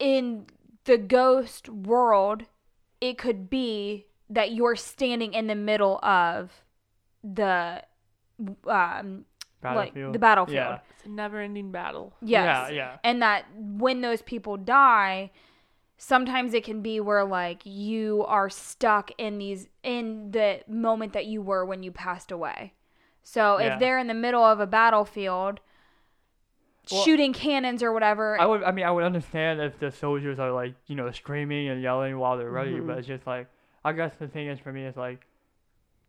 [0.00, 0.46] in
[0.84, 2.42] the ghost world,
[3.00, 6.50] it could be that you're standing in the middle of
[7.22, 7.82] the
[8.66, 9.24] um
[9.62, 10.54] like the battlefield.
[10.56, 10.78] Yeah.
[10.96, 12.14] It's a never-ending battle.
[12.22, 12.70] Yes.
[12.70, 12.74] Yeah.
[12.74, 12.96] Yeah.
[13.04, 15.30] And that when those people die,
[15.98, 21.26] sometimes it can be where like you are stuck in these in the moment that
[21.26, 22.72] you were when you passed away.
[23.22, 23.74] So Yeah.
[23.74, 25.60] if they're in the middle of a battlefield
[26.90, 28.62] Well, shooting cannons or whatever, I would.
[28.62, 32.18] I mean, I would understand if the soldiers are like, you know, screaming and yelling
[32.18, 32.86] while they're ready, Mhm.
[32.86, 33.46] but it's just like,
[33.84, 35.26] I guess the thing is for me is like,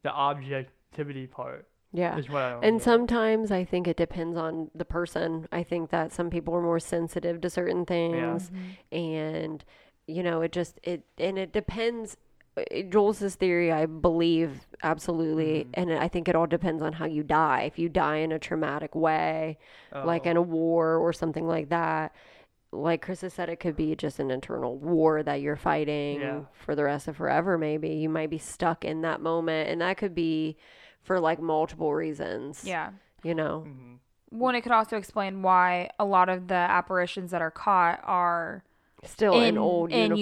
[0.04, 2.18] the objectivity part yeah.
[2.18, 2.54] is what I.
[2.64, 2.84] And get.
[2.84, 5.48] sometimes I think it depends on the person.
[5.52, 8.52] I think that some people are more sensitive to certain things,
[8.92, 9.64] and
[10.08, 12.18] you know, it just it and it depends.
[12.58, 15.70] Uh, Joel's theory, I believe absolutely, Mhm.
[15.76, 17.62] and I think it all depends on how you die.
[17.64, 19.58] If you die in a traumatic way,
[19.94, 20.32] like Oh.
[20.32, 22.14] in a war or something like that,
[22.74, 26.42] like Chris has said, it could be just an internal war that you're fighting Yeah.
[26.54, 27.58] for the rest of forever.
[27.58, 30.58] Maybe you might be stuck in that moment, and that could be
[31.02, 32.66] for like multiple reasons.
[32.66, 32.92] yeah.
[33.24, 33.66] you know.
[33.68, 34.00] Mhm.
[34.32, 38.64] One, it could also explain why a lot of the apparitions that are caught are
[39.04, 40.20] Still in, old in uniform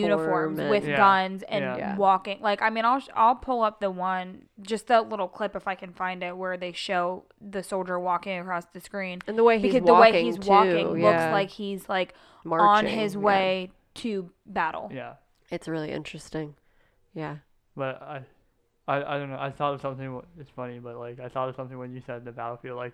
[0.55, 0.95] uniforms and- with Yeah.
[0.95, 1.77] guns and Yeah.
[1.77, 1.95] Yeah.
[1.97, 2.39] walking.
[2.41, 5.75] Like I mean, I'll I'll pull up the one, just that little clip if I
[5.75, 9.19] can find it, where they show the soldier walking across the screen.
[9.27, 12.13] and the way he's because the walking way he's too, walking looks like he's like
[12.45, 13.19] Marching, on marching, his yeah.
[13.19, 14.89] way to battle.
[14.93, 15.15] Yeah.
[15.51, 16.55] It's really interesting.
[17.13, 17.37] Yeah.
[17.75, 18.21] But I,
[18.87, 19.37] I, I don't know.
[19.39, 20.15] I thought of something.
[20.21, 22.77] wh- It's funny, but like I thought of something when you said the battlefield.
[22.77, 22.93] Like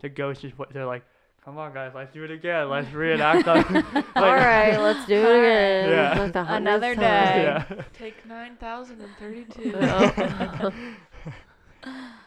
[0.00, 1.04] the ghosts just what they're like.
[1.44, 2.68] Come on, guys, let's do it again.
[2.68, 3.48] Let's reenact.
[3.48, 3.64] on-"
[3.94, 5.90] like, All right, let's do it again.
[5.90, 6.20] Yeah.
[6.20, 7.00] Like Another time.
[7.02, 7.42] day.
[7.42, 7.82] Yeah.
[7.98, 9.72] Take 9,032.
[9.74, 10.72] Oh.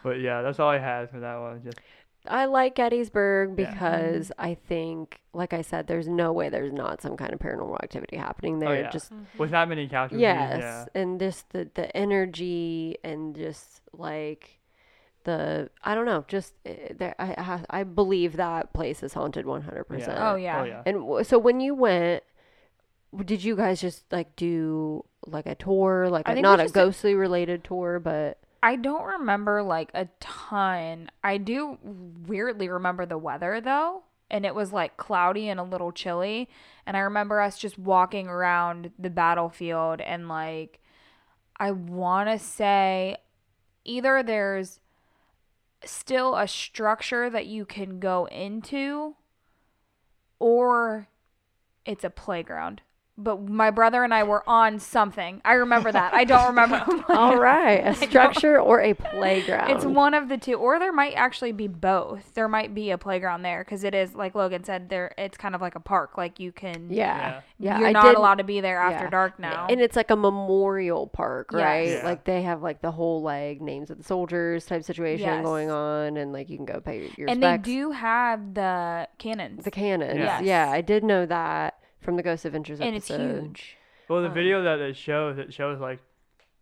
[0.04, 1.64] But yeah, that's all I had for that one.
[1.64, 1.80] Just
[2.28, 3.72] I like Gettysburg Yeah.
[3.72, 4.42] because mm-hmm.
[4.42, 8.18] I think, like I said, there's no way there's not some kind of paranormal activity
[8.18, 8.70] happening oh, there.
[8.70, 8.90] Oh, yeah.
[8.90, 9.38] Just mm-hmm.
[9.38, 10.20] with that many casualties.
[10.22, 11.02] yes, Yeah.
[11.02, 14.60] and just the the energy and just like
[15.26, 17.16] the I don't know, just uh, there.
[17.20, 17.36] I
[17.70, 19.84] I I believe that place is haunted 100.
[19.84, 20.62] percent Oh yeah.
[20.62, 20.82] Oh yeah.
[20.86, 22.24] And w- so when you went,
[23.26, 26.60] did you guys just like do like a tour, like I a, think we not
[26.60, 31.10] a just did- ghostly related tour, but I don't remember like a ton.
[31.24, 35.92] I do weirdly remember the weather though, and it was like cloudy and a little
[35.92, 36.50] chilly.
[36.88, 40.80] And I remember us just walking around the battlefield and like
[41.58, 43.18] I want to say
[43.86, 44.80] either there's
[45.86, 49.16] still a structure that you can go into
[50.40, 51.08] or
[51.86, 52.82] it's a playground.
[53.18, 55.42] But my brother and I were on something.
[55.46, 56.14] I remember that.
[56.14, 56.84] I don't remember.
[57.10, 59.72] all right, a structure or a playground.
[59.72, 62.34] It's one of the two, or there might actually be both.
[62.34, 64.90] There might be a playground there because it is like Logan said.
[64.90, 66.18] There, it's kind of like a park.
[66.18, 67.80] Like you can, yeah, yeah.
[67.80, 69.10] you're I not did- allowed to be there after yeah.
[69.10, 69.68] dark now.
[69.70, 71.62] And it's like a memorial park, Yes.
[71.62, 71.90] right?
[71.90, 72.04] Yeah.
[72.04, 75.42] Like they have like the whole like names of the soldiers type situation Yes.
[75.42, 79.64] going on, and like you can go pay your and they do have the cannons,
[79.64, 80.18] the cannons.
[80.20, 80.44] Yes.
[80.44, 82.88] Yeah, I did know that from the Ghost Adventures episode.
[82.88, 83.08] and it's
[83.58, 83.78] huge.
[84.08, 86.00] Well, the Um, video that it shows, it shows like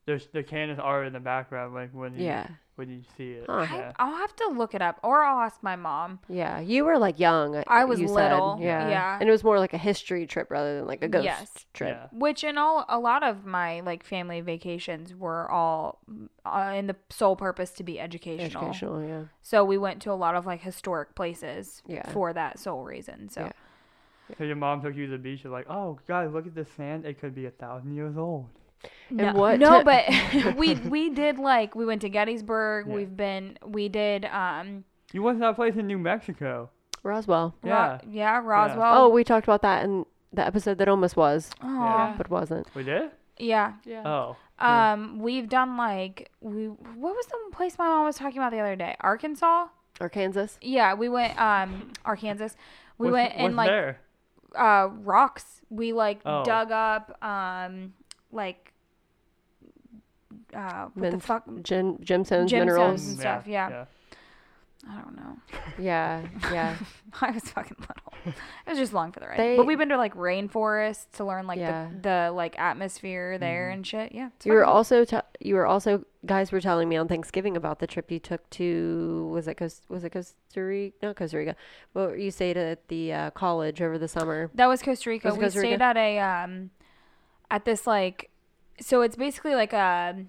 [0.06, 3.46] there's the cannons are in the background, like when you Yeah, when you see it.
[3.48, 3.66] Huh.
[3.72, 3.92] Yeah.
[3.98, 6.20] I, I'll have to look it up, or I'll ask my mom.
[6.28, 6.60] yeah.
[6.60, 7.64] You were like young.
[7.68, 8.32] I was you said.
[8.34, 8.90] little, Yeah.
[8.90, 9.18] yeah.
[9.20, 11.66] and it was more like a history trip rather than like a ghost Yes.
[11.74, 11.98] trip.
[12.02, 12.08] Yeah.
[12.18, 16.00] Which in all, a lot of my like family vacations were all
[16.46, 18.46] uh, in the sole purpose to be educational.
[18.64, 19.24] Educational, yeah.
[19.42, 22.10] So we went to a lot of like historic places Yeah.
[22.12, 23.30] for that sole reason.
[23.30, 23.52] So Yeah.
[24.38, 25.44] So your mom took you to the beach.
[25.44, 27.06] You're like, oh, guys, look at this sand.
[27.06, 28.48] It could be a thousand years old.
[29.10, 32.88] no, what no, to- but we we did like we went to Gettysburg.
[32.88, 32.94] Yeah.
[32.96, 36.70] We've been we did um You went to that place in New Mexico.
[37.04, 37.54] Roswell.
[37.64, 38.00] Ro- Yeah.
[38.10, 39.04] yeah, Roswell.
[39.04, 42.14] Oh, we talked about that in the episode that almost was, Oh, Yeah.
[42.18, 42.68] but wasn't.
[42.76, 43.12] We did?
[43.38, 43.74] yeah.
[43.86, 44.04] Yeah.
[44.06, 44.36] Oh.
[44.60, 46.68] Um, we've done like we.
[46.68, 48.96] What was the place my mom was talking about the other day?
[49.02, 49.68] Arkansas.
[50.00, 50.48] Arkansas.
[50.62, 51.38] Yeah, we went.
[51.40, 52.50] Um, Arkansas.
[52.98, 54.00] We What's- went and like there?
[54.56, 55.62] Uh rocks.
[55.70, 56.44] We like Oh.
[56.44, 57.94] dug up um
[58.32, 58.74] like
[60.54, 62.52] uh what the fuck Gem, gemstones, Gemstones.
[62.52, 63.08] minerals.
[63.08, 63.86] and stuff, yeah.
[64.90, 65.38] I don't know.
[65.80, 66.22] Yeah,
[66.52, 66.76] yeah.
[67.22, 68.34] I was fucking little.
[68.66, 69.40] It was just long for the ride.
[69.40, 71.88] They- but we've been to like rainforests to learn like Yeah.
[72.02, 74.12] the, the like atmosphere there and shit.
[74.14, 74.30] Yeah.
[74.44, 77.88] You were also t- you were also guys were telling me on Thanksgiving about the
[77.88, 80.96] trip you took to was it Costa, was it Costa Rica?
[81.02, 81.56] No, Costa Rica.
[81.94, 84.52] Well, you stayed at the uh, college over the summer.
[84.54, 85.30] That was Costa Rica.
[85.30, 85.70] Was we Costa Rica?
[85.76, 86.72] stayed at a um
[87.50, 88.30] at this like
[88.82, 90.26] so it's basically like a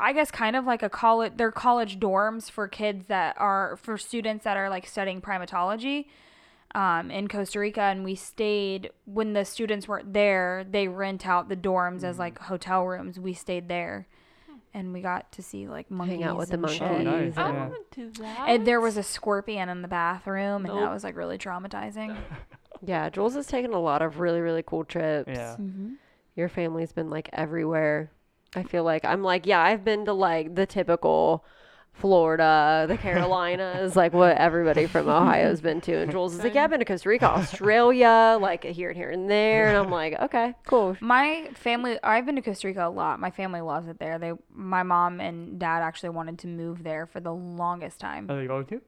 [0.00, 3.96] I guess kind of like a college they're college dorms for kids that are for
[3.98, 6.06] students that are like studying primatology
[6.74, 11.48] um in Costa Rica and we stayed when the students weren't there they rent out
[11.48, 14.06] the dorms as like hotel rooms we stayed there
[14.74, 16.82] and we got to see like monkeys out with the and shit.
[16.82, 17.06] monkeys.
[17.06, 17.36] Oh, nice.
[17.38, 17.68] I Yeah.
[17.68, 18.48] want to do that.
[18.50, 22.16] And there was a scorpion in the bathroom and that was like really traumatizing.
[22.80, 25.28] Yeah, Jules has taken a lot of really really cool trips.
[25.28, 25.56] Yeah.
[25.58, 25.94] mm-hmm.
[26.36, 28.12] Your family's been like everywhere.
[28.54, 31.44] I feel like I'm like yeah, I've been to like the typical
[31.98, 35.96] Florida, the Carolinas, like what everybody from Ohio's been to.
[35.96, 39.10] And Jules is like, yeah, I've been to Costa Rica, Australia, like here and here
[39.10, 39.68] and there.
[39.68, 40.96] And I'm like, okay, cool.
[41.00, 43.18] My family, I've been to Costa Rica a lot.
[43.20, 44.18] My family loves it there.
[44.18, 48.30] They, my mom and dad actually wanted to move there for the longest time.
[48.30, 48.80] Are they going to?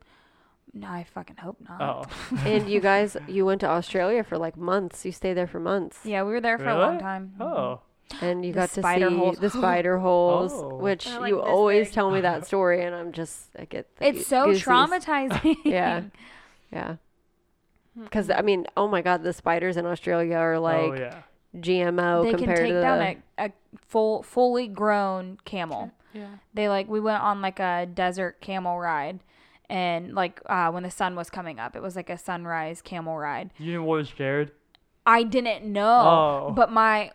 [0.73, 1.81] No, I fucking hope not.
[1.81, 2.37] Oh.
[2.45, 5.05] And you guys, you went to Australia for like months.
[5.05, 5.99] You stayed there for months.
[6.05, 7.35] Yeah, we were there for a long time.
[7.41, 7.81] Oh.
[8.21, 9.39] And you The got to see holes.
[9.39, 10.77] the spider holes, Oh.
[10.77, 11.95] which like you always big.
[11.95, 14.65] tell me that story, and I'm just I get the It's so goosies.
[14.65, 15.57] traumatizing.
[15.65, 16.03] Yeah.
[16.73, 16.97] Yeah,
[17.97, 21.23] because I mean, oh my God, the spiders in Australia are like oh yeah.
[21.57, 22.81] GMO they can take to the.
[22.81, 23.53] down a, a
[23.89, 25.91] full, fully grown camel.
[26.13, 26.29] Yeah.
[26.55, 29.19] They like we went on like a desert camel ride,
[29.69, 33.19] and like uh, when the sun was coming up, it was like a sunrise camel
[33.19, 33.51] ride.
[33.59, 34.53] You didn't was scared?
[35.07, 36.53] I didn't know, Oh.
[36.55, 37.11] but my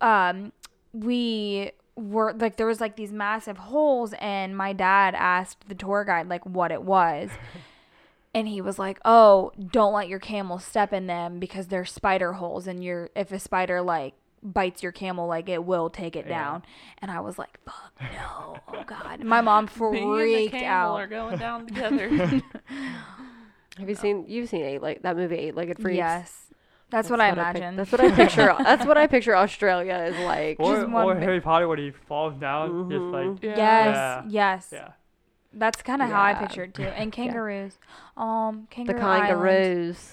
[0.00, 0.52] um
[0.92, 6.04] we were like there was like these massive holes and my dad asked the tour
[6.04, 7.30] guide like what it was.
[8.34, 12.34] and he was like, "Oh, don't let your camel step in them because they're spider
[12.34, 16.26] holes and you're if a spider like bites your camel like it will take it
[16.26, 16.38] Yeah.
[16.42, 16.62] down."
[17.00, 18.58] And I was like, "Fuck no.
[18.68, 21.00] Oh god." My mom Me and the freaked camel out.
[21.00, 22.08] are going down together.
[23.78, 25.96] Have you seen you've seen eight like that movie Eight Legged Freaks?
[25.98, 26.45] Yes.
[26.90, 27.76] That's, what I pic- imagine.
[27.76, 28.54] that's what I picture.
[28.62, 30.56] that's what I picture Australia is like.
[30.60, 33.56] Or, Just one or big- Harry Potter when he falls down, just like Yeah.
[33.56, 34.22] Yes, Yeah.
[34.28, 34.68] yes.
[34.72, 34.88] yeah.
[35.52, 36.82] That's kind of how I pictured too.
[36.84, 37.78] And kangaroos.
[38.16, 39.28] Um, the kangaroo Island.
[39.28, 40.12] kangaroos.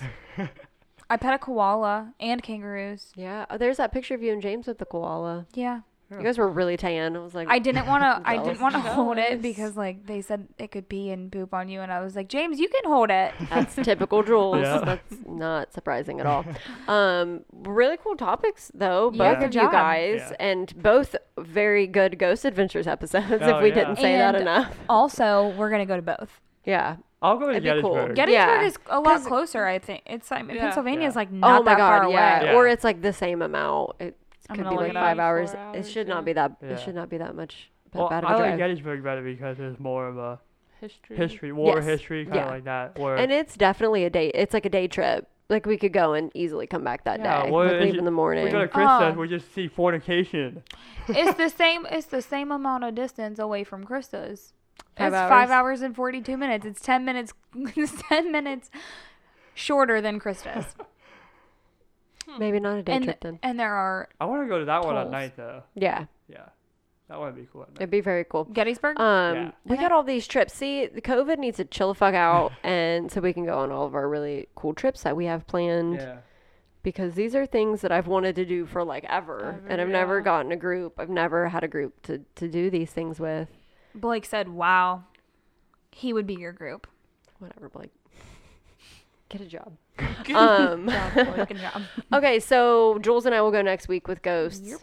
[1.09, 3.11] I pet a koala and kangaroos.
[3.15, 5.45] Yeah, oh, there's that picture of you and James with the koala.
[5.53, 5.81] Yeah.
[6.19, 7.15] You guys were really tan.
[7.15, 8.21] I was like, I didn't want to.
[8.29, 11.53] I didn't want to hold it because like they said it could pee and poop
[11.53, 13.33] on you, and I was like, James, you can hold it.
[13.49, 14.61] That's typical Jules.
[14.61, 14.79] Yeah.
[14.79, 16.45] That's not surprising at all.
[16.87, 20.35] Um, really cool topics though, both Yeah, of you guys, Yeah.
[20.39, 23.25] and both very good Ghost Adventures episodes.
[23.41, 23.75] Oh, if we yeah.
[23.75, 26.41] didn't say that enough, Also, we're gonna go to both.
[26.65, 26.97] yeah.
[27.21, 27.93] I'll go to It'd be cool.
[27.93, 28.15] Gettysburg.
[28.17, 28.67] Gettysburg Yeah.
[28.67, 29.65] is a lot closer.
[29.65, 30.59] I think it's like Yeah.
[30.59, 32.39] Pennsylvania is like not oh my that god, far yeah.
[32.41, 32.45] away.
[32.51, 32.55] Yeah.
[32.57, 33.91] Or it's like the same amount.
[34.01, 34.17] It
[34.49, 35.23] I'm could be like five up.
[35.23, 35.51] hours.
[35.73, 36.13] It should yeah.
[36.15, 36.57] not be that.
[36.61, 36.69] Yeah.
[36.69, 37.69] It should not be that much.
[37.93, 38.57] Well, bad of I a like drive.
[38.59, 40.39] Gettysburg better because it's more of a
[40.81, 41.15] History.
[41.15, 41.85] history, war Yes.
[41.85, 42.51] history, kind of Yeah.
[42.51, 42.97] like that.
[42.99, 44.29] Or And it's definitely a day.
[44.33, 45.29] It's like a day trip.
[45.49, 47.51] Like we could go and easily come back that Yeah, day.
[47.51, 48.43] well, like leave in the morning.
[48.45, 49.19] we go to Krista's, Oh.
[49.19, 50.63] we just see fornication.
[51.07, 51.85] it's the same.
[51.91, 54.53] It's the same amount of distance away from Krista's.
[54.97, 55.29] Five it's hours?
[55.29, 56.65] five hours and forty two minutes.
[56.65, 57.33] It's ten minutes.
[57.55, 58.69] it's ten minutes
[59.53, 60.75] shorter than Krista's.
[62.39, 63.39] Maybe not a day and trip then.
[63.43, 65.63] and there are I want to go to that one at night though.
[65.75, 66.45] Yeah, Yeah,
[67.09, 67.77] that would be cool at night.
[67.77, 68.45] it'd be very cool.
[68.45, 68.99] Gettysburg.
[68.99, 69.51] Um, Yeah.
[69.65, 70.53] we And got all these trips.
[70.53, 73.71] See, the COVID needs to chill the fuck out, and so we can go on
[73.71, 75.95] all of our really cool trips that we have planned.
[75.95, 76.17] Yeah.
[76.81, 79.87] Because these are things that I've wanted to do for like ever, Ever, and I've
[79.87, 80.99] never gotten a group.
[80.99, 83.47] I've never had a group to to do these things with.
[83.95, 85.05] Blake said, "Wow,
[85.91, 86.87] he would be your group."
[87.39, 87.91] Whatever, Blake.
[89.29, 89.77] Get a job.
[90.35, 91.81] um, Good job.
[92.13, 94.75] okay, so Jules and I will go next week with Ghosts.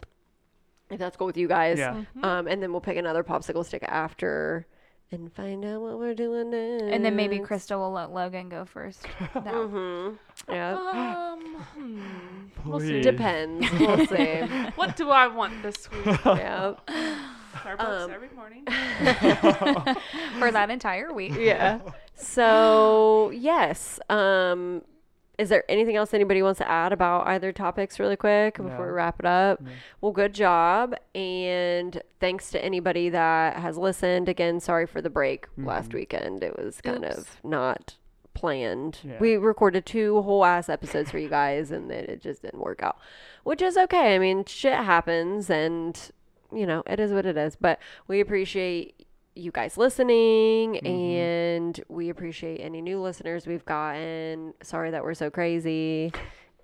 [0.89, 1.77] If that's cool with you guys.
[1.79, 2.03] Yeah.
[2.21, 4.67] Um, and then we'll pick another popsicle stick after
[5.13, 6.83] and find out what we're doing next.
[6.93, 9.05] And then maybe Krista will let Logan go first.
[9.35, 9.41] No.
[9.41, 10.53] Mm-hmm.
[10.53, 10.73] Yeah.
[10.73, 12.69] Um, hmm.
[12.69, 13.01] We'll see.
[13.01, 13.69] Depends.
[13.79, 14.41] We'll see.
[14.75, 16.05] What do I want this week?
[16.25, 16.73] yeah.
[17.53, 18.65] Starbucks Um, every morning.
[20.39, 21.33] For that entire week.
[21.37, 21.79] Yeah.
[22.15, 23.99] So yes.
[24.09, 24.81] Um,
[25.41, 28.83] is there anything else anybody wants to add about either topics really quick before No.
[28.83, 29.59] we wrap it up?
[29.59, 29.71] No.
[29.99, 30.95] Well, good job.
[31.15, 34.29] And thanks to anybody that has listened.
[34.29, 35.95] Again, sorry for the break last Mhm.
[35.95, 36.43] weekend.
[36.43, 37.17] It was kind Oops.
[37.17, 37.95] of not
[38.35, 38.99] planned.
[39.03, 39.17] Yeah.
[39.19, 42.83] We recorded two whole ass episodes for you guys and then it just didn't work
[42.83, 42.97] out,
[43.43, 44.15] which is okay.
[44.15, 45.99] I mean, shit happens and,
[46.53, 47.55] you know, it is what it is.
[47.55, 49.00] But we appreciate
[49.35, 50.85] you guys listening Mm-hmm.
[50.87, 54.53] and we appreciate any new listeners we've gotten.
[54.61, 56.11] Sorry that we're so crazy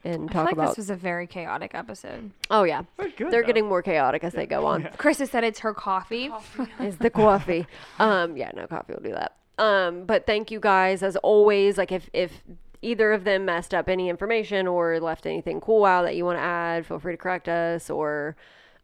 [0.03, 0.68] and I feel talk like about.
[0.69, 2.31] this was a very chaotic episode.
[2.52, 2.84] oh, yeah.
[2.98, 3.48] Good, They're though.
[3.48, 4.88] getting more chaotic as they go on.
[4.98, 6.30] Chris has said it's her coffee.
[6.80, 7.65] It's the coffee.
[7.99, 9.35] Um, yeah, no coffee will do that.
[9.57, 11.77] Um, but thank you guys as always.
[11.77, 12.44] Like if if
[12.84, 16.38] either of them messed up any information or left anything cool out that you want
[16.38, 18.35] to add, feel free to correct us or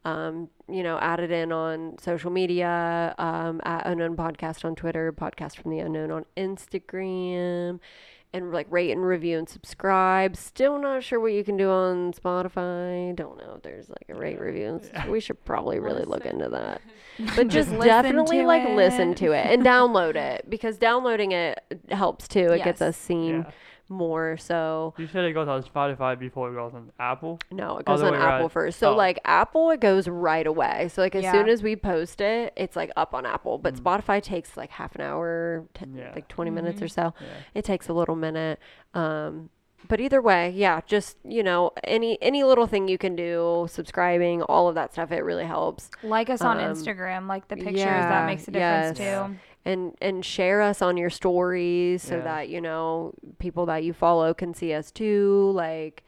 [0.04, 5.12] um, you know, add it in on social media, um, at Unknown Podcast on Twitter,
[5.12, 7.80] Podcast from the Unknown on Instagram,
[8.32, 10.36] and like rate and review and subscribe.
[10.36, 13.14] Still not sure what you can do on Spotify.
[13.14, 14.80] Don't know if there's like a rate review.
[14.92, 15.10] And.
[15.10, 16.80] We should probably really look into that.
[17.36, 18.74] But just Listen definitely like it.
[18.74, 21.60] listen to it and download it because downloading it
[21.90, 22.50] helps too.
[22.50, 23.50] It gets us seen Yeah.
[23.88, 24.36] More.
[24.36, 27.38] So You said it goes on Spotify before it goes on Apple.
[27.50, 28.50] no, it goes the on Apple right.
[28.52, 28.78] first.
[28.78, 28.96] So Oh.
[28.96, 30.88] like Apple, it goes right away.
[30.88, 31.32] So like as Yeah.
[31.32, 33.58] soon as we post it, it's like up on Apple.
[33.58, 33.80] But Mm.
[33.80, 36.12] Spotify takes like half an hour, t- Yeah.
[36.14, 36.84] like 20 minutes Mm-hmm.
[36.84, 37.14] or so.
[37.20, 37.26] Yeah.
[37.54, 38.58] It takes a little minute.
[38.94, 39.50] Um,
[39.86, 44.40] but either way, yeah, just you know, any any little thing you can do, subscribing,
[44.42, 45.90] all of that stuff, it really helps.
[46.02, 47.80] Like us on Um, Instagram, like the pictures.
[47.80, 49.26] yeah, that makes a difference yes.
[49.28, 49.34] too.
[49.64, 52.22] And and share us on your stories so Yeah.
[52.22, 56.03] that you know people that you follow can see us too like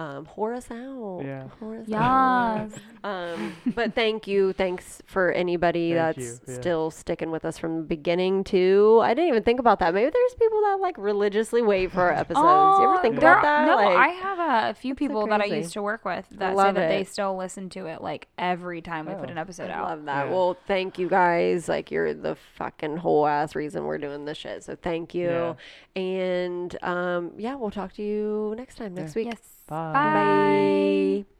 [0.00, 1.48] um whore us out Yeah.
[1.60, 2.70] Whore us out.
[3.04, 6.54] Um but thank you thanks for anybody Thank that's yeah.
[6.54, 10.10] still sticking with us from the beginning too i didn't even think about that maybe
[10.12, 12.38] there's people that like religiously wait for our episodes
[12.80, 14.94] you ever Oh, think there about are- that No, Like, I have a, a few
[14.94, 17.68] so people that I used to work with that say love that they still listen
[17.70, 19.32] to it like every time we put Oh.
[19.32, 19.84] an episode I out.
[19.88, 20.26] love that.
[20.26, 20.32] Yeah.
[20.32, 21.68] Well, thank you guys.
[21.68, 24.64] Like you're the fucking whole ass reason we're doing this shit.
[24.64, 25.56] So thank you.
[25.96, 29.26] And um yeah, we'll talk to you next time next week.
[29.26, 29.57] Yes.
[29.68, 31.24] Bye.
[31.24, 31.37] Bye.